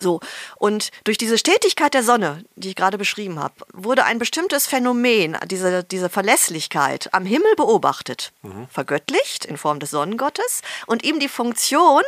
[0.00, 0.20] So,
[0.56, 5.36] und durch diese Stetigkeit der Sonne, die ich gerade beschrieben habe, wurde ein bestimmtes Phänomen,
[5.46, 8.68] diese, diese Verlässlichkeit, am Himmel beobachtet, mhm.
[8.68, 12.02] vergöttlicht in Form des Sonnengottes und ihm die Funktion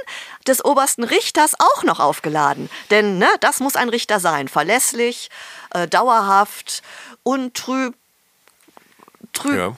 [0.47, 2.71] des obersten Richters auch noch aufgeladen.
[2.91, 5.31] Denn ne, das muss ein Richter sein, verlässlich,
[5.71, 6.83] äh, dauerhaft
[7.23, 7.95] untrüb,
[9.33, 9.77] trüg, ja.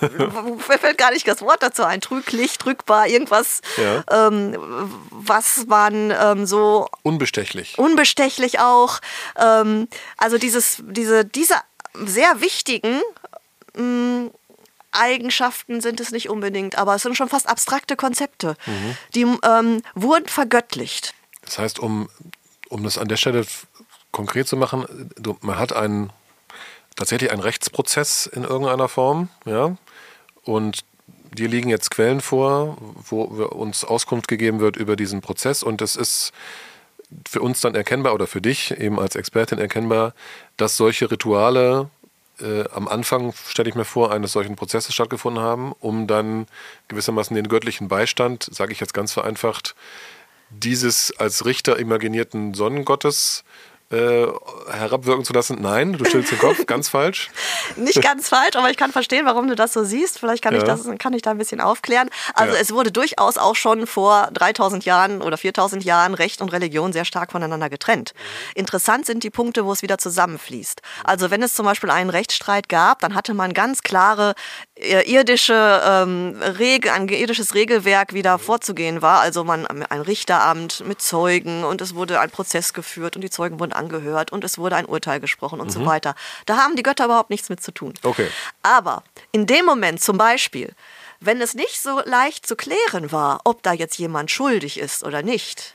[0.00, 4.28] Mir fällt gar nicht das Wort dazu ein, trüglich, trügbar, irgendwas, ja.
[4.28, 4.56] ähm,
[5.10, 6.88] was man ähm, so...
[7.02, 7.78] Unbestechlich.
[7.78, 9.00] Unbestechlich auch.
[9.36, 11.56] Ähm, also dieses, diese, diese
[12.04, 13.00] sehr wichtigen
[13.76, 14.30] ähm,
[14.92, 18.56] Eigenschaften sind es nicht unbedingt, aber es sind schon fast abstrakte Konzepte.
[18.66, 18.96] Mhm.
[19.14, 21.14] Die ähm, wurden vergöttlicht.
[21.42, 22.08] Das heißt, um,
[22.68, 23.44] um das an der Stelle
[24.12, 25.10] konkret zu machen,
[25.40, 26.12] man hat einen
[26.96, 29.76] tatsächlich ein Rechtsprozess in irgendeiner Form, ja.
[30.44, 30.84] Und
[31.32, 32.76] dir liegen jetzt Quellen vor,
[33.08, 36.32] wo uns Auskunft gegeben wird über diesen Prozess und es ist
[37.28, 40.14] für uns dann erkennbar oder für dich eben als Expertin erkennbar,
[40.56, 41.90] dass solche Rituale
[42.40, 46.46] äh, am Anfang, stelle ich mir vor, eines solchen Prozesses stattgefunden haben, um dann
[46.88, 49.74] gewissermaßen den göttlichen Beistand, sage ich jetzt ganz vereinfacht,
[50.50, 53.73] dieses als Richter imaginierten Sonnengottes äh,
[54.70, 55.58] herabwirken zu lassen.
[55.60, 57.30] Nein, du stellst den Kopf, ganz falsch.
[57.76, 60.18] Nicht ganz falsch, aber ich kann verstehen, warum du das so siehst.
[60.18, 60.60] Vielleicht kann, ja.
[60.60, 62.08] ich, das, kann ich da ein bisschen aufklären.
[62.34, 62.60] Also ja.
[62.60, 67.04] es wurde durchaus auch schon vor 3000 Jahren oder 4000 Jahren Recht und Religion sehr
[67.04, 68.14] stark voneinander getrennt.
[68.14, 68.20] Mhm.
[68.54, 70.80] Interessant sind die Punkte, wo es wieder zusammenfließt.
[71.04, 74.34] Also wenn es zum Beispiel einen Rechtsstreit gab, dann hatte man ganz klare
[74.76, 79.20] äh, irdische ähm, Regel, ein irdisches Regelwerk, wie da vorzugehen war.
[79.20, 83.60] Also man ein Richteramt mit Zeugen und es wurde ein Prozess geführt und die Zeugen
[83.60, 85.72] wurden angehört und es wurde ein Urteil gesprochen und mhm.
[85.72, 86.14] so weiter.
[86.46, 87.94] Da haben die Götter überhaupt nichts mit zu tun.
[88.02, 88.28] Okay.
[88.62, 90.74] Aber in dem Moment zum Beispiel,
[91.20, 95.22] wenn es nicht so leicht zu klären war, ob da jetzt jemand schuldig ist oder
[95.22, 95.74] nicht,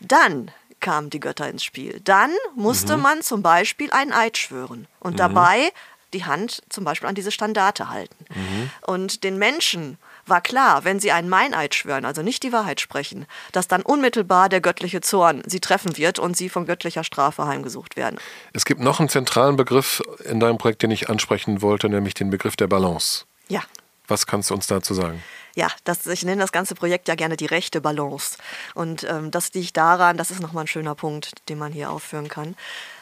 [0.00, 2.00] dann kamen die Götter ins Spiel.
[2.04, 3.02] Dann musste mhm.
[3.02, 4.86] man zum Beispiel einen Eid schwören.
[5.00, 5.18] Und mhm.
[5.18, 5.72] dabei
[6.12, 8.24] die Hand zum Beispiel an diese Standarte halten.
[8.34, 8.70] Mhm.
[8.86, 13.26] Und den Menschen war klar, wenn sie einen Meineid schwören, also nicht die Wahrheit sprechen,
[13.52, 17.96] dass dann unmittelbar der göttliche Zorn sie treffen wird und sie von göttlicher Strafe heimgesucht
[17.96, 18.18] werden.
[18.52, 22.30] Es gibt noch einen zentralen Begriff in deinem Projekt, den ich ansprechen wollte, nämlich den
[22.30, 23.24] Begriff der Balance.
[23.48, 23.62] Ja.
[24.06, 25.22] Was kannst du uns dazu sagen?
[25.54, 28.38] ja, das, ich nenne das ganze Projekt ja gerne die rechte Balance.
[28.74, 32.28] Und ähm, das liegt daran, das ist nochmal ein schöner Punkt, den man hier aufführen
[32.28, 32.56] kann,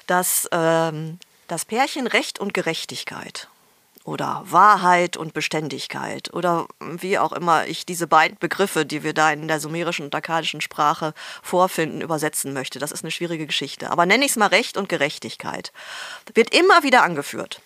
[0.06, 1.18] dass ähm,
[1.48, 3.48] das Pärchen Recht und Gerechtigkeit
[4.04, 9.32] oder Wahrheit und Beständigkeit oder wie auch immer ich diese beiden Begriffe, die wir da
[9.32, 12.78] in der sumerischen und akkadischen Sprache vorfinden, übersetzen möchte.
[12.78, 13.90] Das ist eine schwierige Geschichte.
[13.90, 15.72] Aber nenne ich es mal Recht und Gerechtigkeit.
[16.34, 17.60] Wird immer wieder angeführt.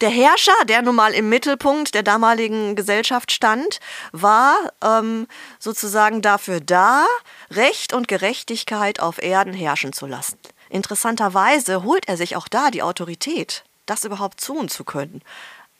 [0.00, 3.80] Der Herrscher, der nun mal im Mittelpunkt der damaligen Gesellschaft stand,
[4.12, 4.54] war
[4.84, 5.26] ähm,
[5.58, 7.06] sozusagen dafür da,
[7.50, 10.38] Recht und Gerechtigkeit auf Erden herrschen zu lassen.
[10.68, 15.22] Interessanterweise holt er sich auch da die Autorität, das überhaupt tun zu können,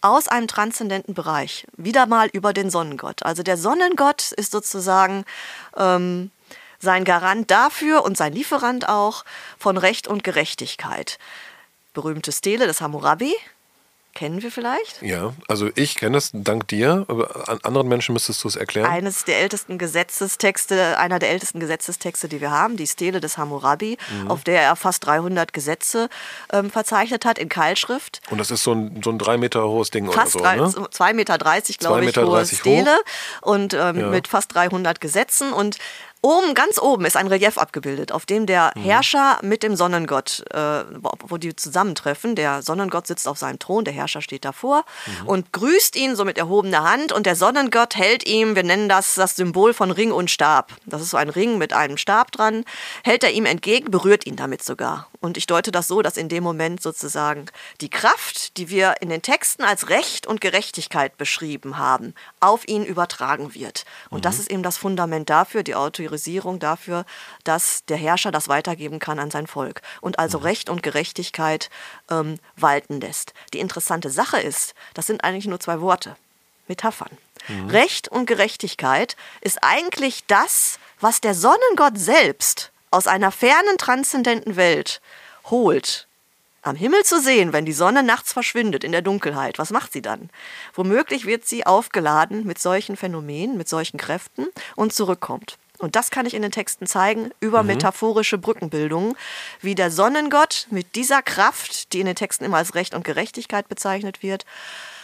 [0.01, 3.23] aus einem transzendenten Bereich, wieder mal über den Sonnengott.
[3.23, 5.25] Also der Sonnengott ist sozusagen
[5.77, 6.31] ähm,
[6.79, 9.25] sein Garant dafür und sein Lieferant auch
[9.59, 11.19] von Recht und Gerechtigkeit.
[11.95, 13.35] Berühmte Stele des Hammurabi,
[14.17, 15.03] kennen wir vielleicht?
[15.03, 18.91] Ja, also ich kenne es dank dir, aber an anderen Menschen müsstest du es erklären.
[18.91, 23.99] Eines der ältesten Gesetzestexte, einer der ältesten Gesetzestexte, die wir haben, die Stele des Hammurabi,
[24.23, 24.31] mhm.
[24.31, 26.09] auf der er fast 300 Gesetze
[26.51, 28.23] ähm, verzeichnet hat in Keilschrift.
[28.31, 30.87] Und das ist so ein, so ein drei Meter hohes Ding fast oder so, ne?
[30.89, 33.53] 2,30 Meter, glaube ich, Meter hohe Stele hoch.
[33.53, 34.09] und ähm, ja.
[34.09, 35.77] mit fast 300 Gesetzen und
[36.27, 38.81] Oben, ganz oben ist ein Relief abgebildet, auf dem der Mhm.
[38.83, 42.35] Herrscher mit dem Sonnengott, äh, wo wo die zusammentreffen.
[42.35, 45.29] Der Sonnengott sitzt auf seinem Thron, der Herrscher steht davor Mhm.
[45.29, 47.13] und grüßt ihn so mit erhobener Hand.
[47.13, 50.73] Und der Sonnengott hält ihm, wir nennen das das Symbol von Ring und Stab.
[50.85, 52.65] Das ist so ein Ring mit einem Stab dran.
[53.05, 55.07] Hält er ihm entgegen, berührt ihn damit sogar.
[55.21, 57.47] Und ich deute das so, dass in dem Moment sozusagen
[57.81, 62.15] die Kraft, die wir in den Texten als Recht und Gerechtigkeit beschrieben haben,
[62.47, 63.85] auf ihn übertragen wird.
[64.11, 67.05] Und das ist eben das Fundament dafür, die Autorisierung dafür,
[67.45, 71.71] dass der Herrscher das weitergeben kann an sein Volk und also Recht und Gerechtigkeit
[72.11, 73.35] ähm, walten lässt.
[73.53, 76.17] Die interessante Sache ist, das sind eigentlich nur zwei Worte,
[76.69, 77.11] Metaphern.
[77.69, 85.01] Recht und Gerechtigkeit ist eigentlich das, was der Sonnengott selbst aus einer fernen, transzendenten Welt
[85.45, 86.09] holt.
[86.67, 90.03] Am Himmel zu sehen, wenn die Sonne nachts verschwindet in der Dunkelheit, was macht sie
[90.03, 90.31] dann?
[90.75, 95.59] Womöglich wird sie aufgeladen mit solchen Phänomenen, mit solchen Kräften und zurückkommt.
[95.79, 99.15] Und das kann ich in den Texten zeigen über metaphorische Brückenbildungen,
[99.61, 103.69] wie der Sonnengott mit dieser Kraft, die in den Texten immer als Recht und Gerechtigkeit
[103.69, 104.45] bezeichnet wird,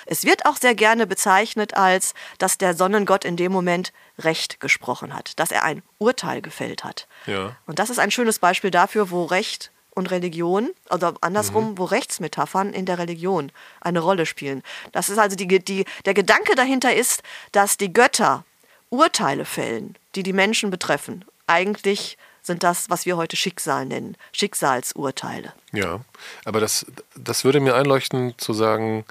[0.05, 5.15] es wird auch sehr gerne bezeichnet als, dass der Sonnengott in dem Moment Recht gesprochen
[5.15, 7.07] hat, dass er ein Urteil gefällt hat.
[7.27, 7.55] Ja.
[7.67, 12.73] Und das ist ein schönes Beispiel dafür, wo Recht und Religion, oder andersrum, wo Rechtsmetaphern
[12.73, 14.63] in der Religion eine Rolle spielen.
[14.93, 17.23] Das ist also die, die, der Gedanke dahinter ist,
[17.53, 18.45] dass die Götter
[18.91, 21.25] Urteile fällen, die die Menschen betreffen.
[21.47, 25.53] Eigentlich sind das, was wir heute Schicksal nennen, Schicksalsurteile.
[25.73, 26.01] Ja,
[26.45, 26.85] aber das,
[27.17, 29.05] das würde mir einleuchten zu sagen,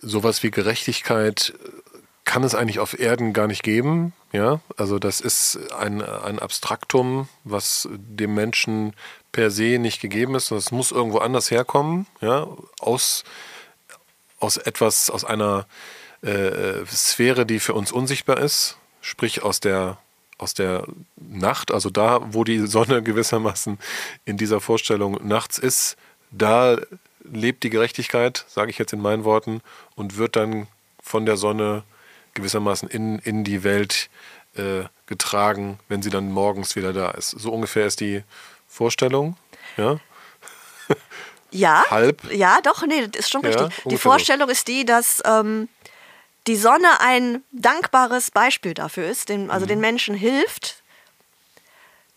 [0.00, 1.54] sowas wie Gerechtigkeit
[2.26, 4.12] kann es eigentlich auf Erden gar nicht geben.
[4.32, 8.92] Ja, also das ist ein, ein Abstraktum, was dem Menschen
[9.32, 10.50] per se nicht gegeben ist.
[10.50, 12.46] Das muss irgendwo anders herkommen, ja,
[12.80, 13.24] aus,
[14.40, 15.66] aus etwas, aus einer
[16.20, 19.96] äh, Sphäre, die für uns unsichtbar ist, sprich aus der
[20.38, 23.78] aus der Nacht, also da, wo die Sonne gewissermaßen
[24.26, 25.96] in dieser Vorstellung nachts ist,
[26.30, 26.76] da
[27.24, 29.62] lebt die Gerechtigkeit, sage ich jetzt in meinen Worten,
[29.94, 30.66] und wird dann
[31.02, 31.84] von der Sonne
[32.36, 34.08] gewissermaßen in, in die Welt
[34.56, 37.30] äh, getragen, wenn sie dann morgens wieder da ist.
[37.30, 38.22] So ungefähr ist die
[38.68, 39.36] Vorstellung.
[39.76, 39.98] Ja,
[41.50, 42.22] Ja, Halb?
[42.32, 43.68] ja, doch, nee, das ist schon Ja, richtig.
[43.68, 44.10] Die ungefähr so.
[44.10, 45.68] Vorstellung ist die, dass ähm,
[46.46, 49.68] die Sonne ein dankbares Beispiel dafür ist, den, also Mhm.
[49.70, 50.82] den Menschen hilft,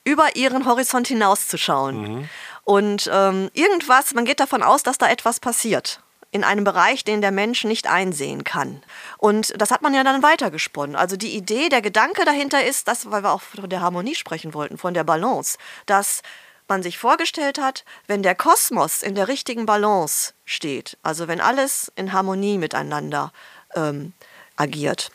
[0.03, 2.01] über ihren Horizont hinauszuschauen.
[2.01, 2.29] Mhm.
[2.63, 6.01] Und ähm, irgendwas, man geht davon aus, dass da etwas passiert.
[6.31, 8.83] In einem Bereich, den der Mensch nicht einsehen kann.
[9.17, 10.95] Und das hat man ja dann weitergesponnen.
[10.95, 14.53] Also die Idee, der Gedanke dahinter ist, dass, weil wir auch von der Harmonie sprechen
[14.53, 15.57] wollten, von der Balance,
[15.87, 16.21] dass
[16.67, 21.91] man sich vorgestellt hat, wenn der Kosmos in der richtigen Balance steht, also wenn alles
[21.95, 23.33] in Harmonie miteinander
[23.75, 24.13] ähm,
[24.55, 25.11] agiert,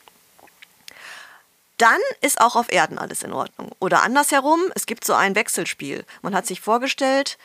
[1.79, 3.71] dann ist auch auf Erden alles in Ordnung.
[3.81, 6.05] Oder andersherum, es gibt so ein Wechselspiel.
[6.23, 7.37] Man hat sich vorgestellt,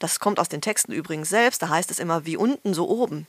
[0.00, 3.26] das kommt aus den Texten übrigens selbst, da heißt es immer wie unten, so oben.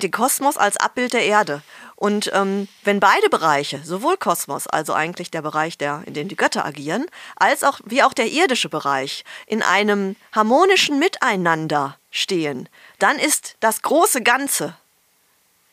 [0.00, 1.60] Den Kosmos als Abbild der Erde.
[1.96, 6.36] Und ähm, wenn beide Bereiche, sowohl Kosmos, also eigentlich der Bereich, der, in dem die
[6.36, 12.68] Götter agieren, als auch wie auch der irdische Bereich in einem harmonischen Miteinander stehen,
[13.00, 14.76] dann ist das große Ganze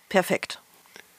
[0.09, 0.59] perfekt.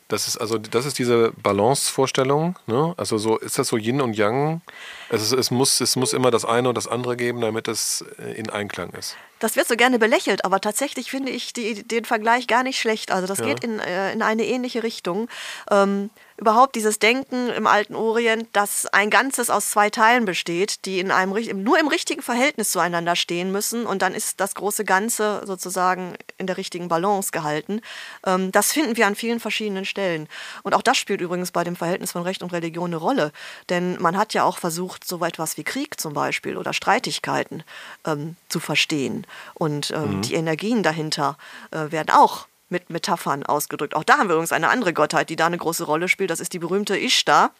[0.09, 2.59] das ist also das ist diese Balance-Vorstellung.
[2.67, 2.95] Ne?
[2.97, 4.63] Also so ist das so Yin und Yang.
[5.09, 8.05] Es, ist, es, muss, es muss immer das eine und das andere geben, damit es
[8.19, 9.17] äh, in Einklang ist.
[9.39, 13.11] Das wird so gerne belächelt, aber tatsächlich finde ich die, den Vergleich gar nicht schlecht.
[13.13, 13.47] Also das Ja.
[13.47, 15.29] geht in, äh, in eine ähnliche Richtung.
[15.71, 21.01] Ähm, überhaupt dieses Denken im alten Orient, dass ein Ganzes aus zwei Teilen besteht, die
[21.01, 21.33] in einem
[21.63, 26.47] nur im richtigen Verhältnis zueinander stehen müssen und dann ist das große Ganze sozusagen in
[26.47, 27.81] der richtigen Balance gehalten.
[28.25, 30.29] Ähm, das finden wir an vielen verschiedenen Stellen.
[30.63, 33.33] Und auch das spielt übrigens bei dem Verhältnis von Recht und Religion eine Rolle.
[33.69, 37.65] Denn man hat ja auch versucht, so etwas wie Krieg zum Beispiel oder Streitigkeiten
[38.05, 39.27] ähm, zu verstehen.
[39.55, 41.37] Und ähm, die Energien dahinter
[41.71, 43.95] äh, werden auch mit Metaphern ausgedrückt.
[43.95, 46.31] Auch da haben wir übrigens eine andere Gottheit, die da eine große Rolle spielt.
[46.31, 47.53] Das ist die berühmte Ishtar.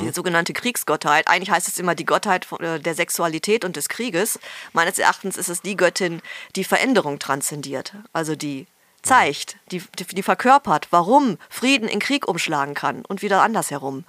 [0.00, 1.28] Die sogenannte Kriegsgottheit.
[1.28, 4.38] Eigentlich heißt es immer die Gottheit äh, der Sexualität und des Krieges.
[4.72, 6.22] Meines Erachtens ist es die Göttin,
[6.56, 7.92] die Veränderung transzendiert.
[8.14, 8.66] Also die
[9.02, 14.04] zeigt, die, die, die verkörpert, warum Frieden in Krieg umschlagen kann und wieder andersherum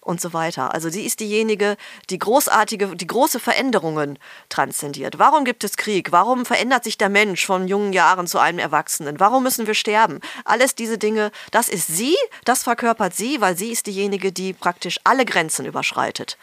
[0.00, 0.72] und so weiter.
[0.72, 1.76] Also sie ist diejenige,
[2.08, 5.18] die großartige, die große Veränderungen transzendiert.
[5.18, 6.12] Warum gibt es Krieg?
[6.12, 9.20] Warum verändert sich der Mensch von jungen Jahren zu einem Erwachsenen?
[9.20, 10.20] Warum müssen wir sterben?
[10.44, 14.98] Alles diese Dinge, das ist sie, das verkörpert sie, weil sie ist diejenige, die praktisch
[15.04, 16.38] alle Grenzen überschreitet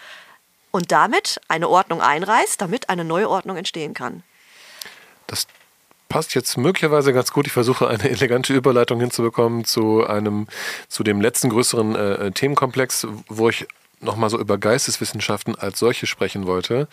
[0.71, 4.23] und damit eine Ordnung einreißt, damit eine neue Ordnung entstehen kann.
[5.25, 5.47] Das
[6.09, 7.47] passt jetzt möglicherweise ganz gut.
[7.47, 10.47] Ich versuche eine elegante Überleitung hinzubekommen zu einem,
[10.87, 13.67] zu dem letzten größeren äh, Themenkomplex, wo ich
[13.99, 16.87] nochmal so über Geisteswissenschaften als solche sprechen wollte,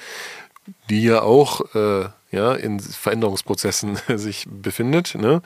[0.89, 5.15] die ja auch äh, ja, in Veränderungsprozessen sich befindet.
[5.15, 5.43] Ne?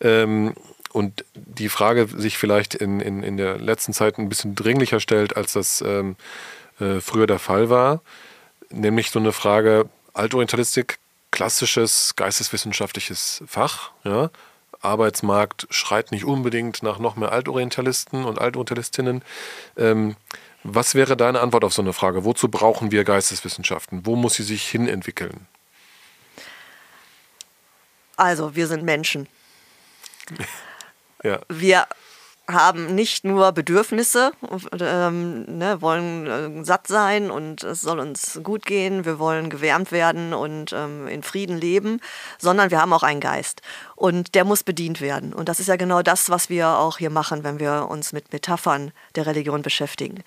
[0.00, 0.54] Ähm,
[0.92, 5.36] und die Frage sich vielleicht in, in, in der letzten Zeit ein bisschen dringlicher stellt,
[5.36, 6.16] als das ähm,
[6.80, 8.02] äh, früher der Fall war.
[8.70, 10.98] Nämlich so eine Frage, Altorientalistik,
[11.32, 13.90] klassisches geisteswissenschaftliches Fach.
[14.04, 14.30] Ja?
[14.80, 19.24] Arbeitsmarkt schreit nicht unbedingt nach noch mehr Altorientalisten und Altorientalistinnen.
[19.76, 20.14] Ähm,
[20.62, 22.24] was wäre deine Antwort auf so eine Frage?
[22.24, 24.06] Wozu brauchen wir Geisteswissenschaften?
[24.06, 25.48] Wo muss sie sich hin entwickeln?
[28.16, 29.28] Also, wir sind Menschen.
[31.24, 31.38] Ja.
[31.48, 31.86] Wir
[32.48, 34.32] haben nicht nur Bedürfnisse,
[34.80, 36.26] ähm, ne, wollen
[36.60, 41.06] äh, satt sein und es soll uns gut gehen, wir wollen gewärmt werden und ähm,
[41.06, 42.00] in Frieden leben,
[42.38, 43.62] sondern wir haben auch einen Geist
[43.94, 45.32] und der muss bedient werden.
[45.32, 48.32] Und das ist ja genau das, was wir auch hier machen, wenn wir uns mit
[48.32, 50.22] Metaphern der Religion beschäftigen.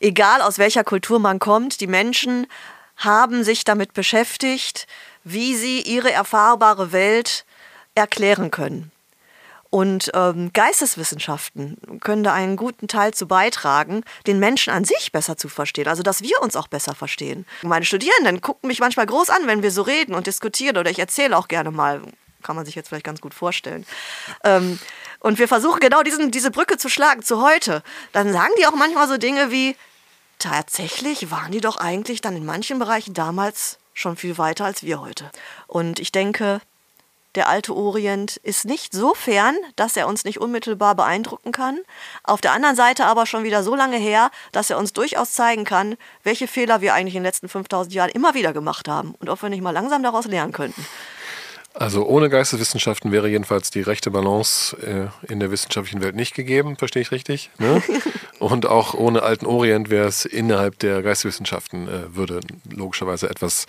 [0.00, 2.46] Egal aus welcher Kultur man kommt, die Menschen
[2.96, 4.86] haben sich damit beschäftigt,
[5.24, 7.44] wie sie ihre erfahrbare Welt
[7.94, 8.92] erklären können.
[9.74, 15.36] Und ähm, Geisteswissenschaften können da einen guten Teil zu beitragen, den Menschen an sich besser
[15.36, 17.44] zu verstehen, also dass wir uns auch besser verstehen.
[17.62, 21.00] Meine Studierenden gucken mich manchmal groß an, wenn wir so reden und diskutieren oder ich
[21.00, 22.02] erzähle auch gerne mal,
[22.44, 23.84] kann man sich jetzt vielleicht ganz gut vorstellen.
[24.44, 24.78] Ähm,
[25.18, 27.82] und wir versuchen genau diesen, diese Brücke zu schlagen zu heute.
[28.12, 29.74] Dann sagen die auch manchmal so Dinge wie,
[30.38, 35.00] tatsächlich waren die doch eigentlich dann in manchen Bereichen damals schon viel weiter als wir
[35.00, 35.32] heute.
[35.66, 36.60] Und ich denke,
[37.34, 41.78] der alte Orient ist nicht so fern, dass er uns nicht unmittelbar beeindrucken kann.
[42.22, 45.64] Auf der anderen Seite aber schon wieder so lange her, dass er uns durchaus zeigen
[45.64, 49.28] kann, welche Fehler wir eigentlich in den letzten 5000 Jahren immer wieder gemacht haben und
[49.28, 50.86] ob wir nicht mal langsam daraus lernen könnten.
[51.76, 56.76] Also ohne Geisteswissenschaften wäre jedenfalls die rechte Balance äh, in der wissenschaftlichen Welt nicht gegeben,
[56.76, 57.50] verstehe ich richtig?
[57.58, 57.82] Ne?
[58.38, 63.66] Und auch ohne alten Orient wäre es innerhalb der Geisteswissenschaften, äh, würde logischerweise etwas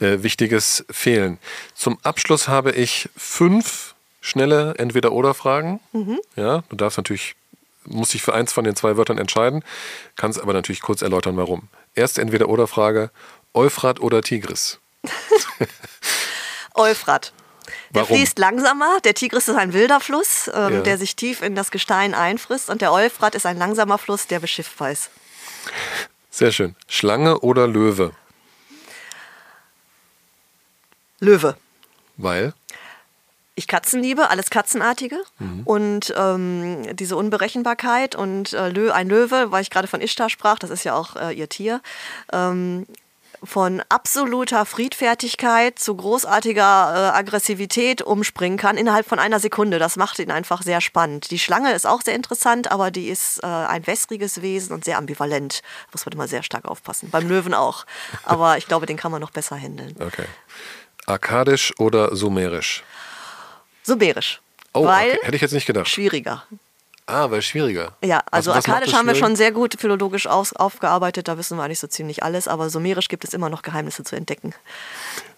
[0.00, 1.38] äh, Wichtiges fehlen.
[1.74, 5.80] Zum Abschluss habe ich fünf schnelle Entweder-Oder-Fragen.
[5.92, 6.20] Mhm.
[6.36, 7.34] Ja, du darfst natürlich,
[7.84, 9.62] musst dich für eins von den zwei Wörtern entscheiden,
[10.16, 11.68] kannst aber natürlich kurz erläutern, warum.
[11.94, 13.10] Erste Entweder-Oder-Frage,
[13.52, 14.78] Euphrat oder Tigris?
[16.74, 17.32] Euphrat.
[17.90, 18.16] Der Warum?
[18.16, 19.00] fließt langsamer.
[19.04, 20.80] Der Tigris ist ein wilder Fluss, ähm, Ja.
[20.80, 22.70] der sich tief in das Gestein einfrisst.
[22.70, 25.10] Und der Euphrat ist ein langsamer Fluss, der beschiffbar ist.
[26.30, 26.74] Sehr schön.
[26.88, 28.12] Schlange oder Löwe?
[31.20, 31.56] Löwe.
[32.16, 32.52] Weil?
[33.54, 35.18] Ich Katzen liebe, alles Katzenartige.
[35.66, 40.70] Und ähm, diese Unberechenbarkeit und äh, ein Löwe, weil ich gerade von Ishtar sprach, das
[40.70, 41.82] ist ja auch äh, ihr Tier,
[42.32, 42.86] ähm,
[43.44, 49.78] von absoluter Friedfertigkeit zu großartiger äh, Aggressivität umspringen kann innerhalb von einer Sekunde.
[49.78, 51.30] Das macht ihn einfach sehr spannend.
[51.30, 54.98] Die Schlange ist auch sehr interessant, aber die ist äh, ein wässriges Wesen und sehr
[54.98, 55.62] ambivalent.
[55.62, 57.10] Da muss man immer sehr stark aufpassen.
[57.10, 57.84] Beim Löwen auch.
[58.24, 59.96] Aber ich glaube, den kann man noch besser handeln.
[60.00, 60.26] Okay.
[61.06, 62.84] Akkadisch oder Sumerisch?
[63.82, 64.40] Sumerisch.
[64.72, 65.18] Oh, okay.
[65.22, 65.88] hätte ich jetzt nicht gedacht.
[65.88, 66.44] schwieriger.
[67.06, 67.92] Ah, weil schwieriger.
[68.02, 71.64] Ja, also was Akkadisch haben wir schon sehr gut philologisch aus, aufgearbeitet, da wissen wir
[71.64, 74.54] eigentlich so ziemlich alles, aber Sumerisch gibt es immer noch Geheimnisse zu entdecken.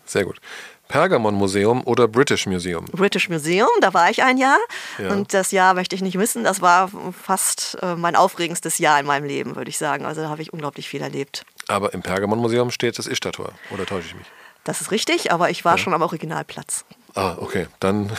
[0.05, 0.41] Sehr gut.
[0.89, 2.85] Pergamon Museum oder British Museum?
[2.93, 4.59] British Museum, da war ich ein Jahr
[4.99, 5.11] Ja.
[5.13, 6.91] und das Jahr möchte ich nicht missen, das war
[7.23, 10.05] fast äh, mein aufregendstes Jahr in meinem Leben, würde ich sagen.
[10.05, 11.47] Also da habe ich unglaublich viel erlebt.
[11.69, 13.53] Aber im Pergamon Museum steht das Ishtar-Tor.
[13.71, 14.27] Oder täusche ich mich?
[14.65, 16.85] Das ist richtig, aber ich war schon am Originalplatz.
[17.15, 17.67] Ah, okay.
[17.81, 18.11] Dann.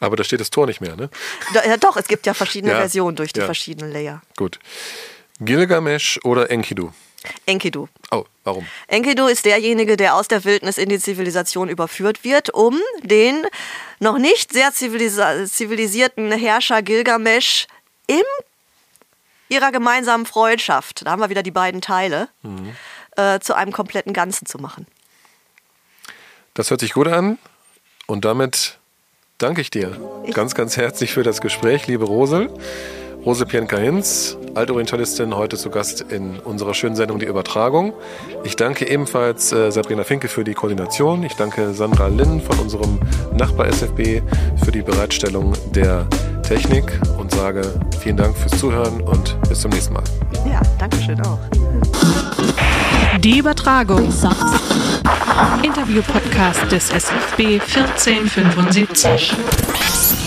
[0.00, 1.10] Aber da steht das Tor nicht mehr, ne?
[1.54, 3.46] Ja, doch, es gibt ja verschiedene Ja, Versionen durch die ja.
[3.46, 4.22] verschiedenen Layer.
[4.36, 4.58] Gut.
[5.40, 6.92] Gilgamesh oder Enkidu?
[7.46, 7.88] Enkidu.
[8.10, 8.66] Oh, warum?
[8.86, 13.44] Enkidu ist derjenige, der aus der Wildnis in die Zivilisation überführt wird, um den
[13.98, 17.66] noch nicht sehr zivilisierten Herrscher Gilgamesch
[18.06, 18.22] in
[19.48, 22.28] ihrer gemeinsamen Freundschaft, da haben wir wieder die beiden Teile,
[23.16, 24.86] äh, zu einem kompletten Ganzen zu machen.
[26.54, 27.38] Das hört sich gut an.
[28.06, 28.78] Und damit
[29.38, 29.92] danke ich dir
[30.34, 32.50] ganz, ganz herzlich für das Gespräch, liebe Rosel.
[33.24, 37.92] Rose Pienka-Hinz, Altorientalistin, heute zu Gast in unserer schönen Sendung Die Übertragung.
[38.44, 41.24] Ich danke ebenfalls äh, Sabrina Finke für die Koordination.
[41.24, 42.98] Ich danke Sandra Linn von unserem
[43.36, 44.22] Nachbar SFB
[44.64, 46.06] für die Bereitstellung der
[46.42, 46.84] Technik
[47.18, 47.62] und sage
[48.00, 50.04] vielen Dank fürs Zuhören und bis zum nächsten Mal.
[50.46, 51.38] Ja, danke schön auch.
[53.18, 54.10] Die Übertragung.
[55.62, 60.17] Interview-Podcast des SFB 1475.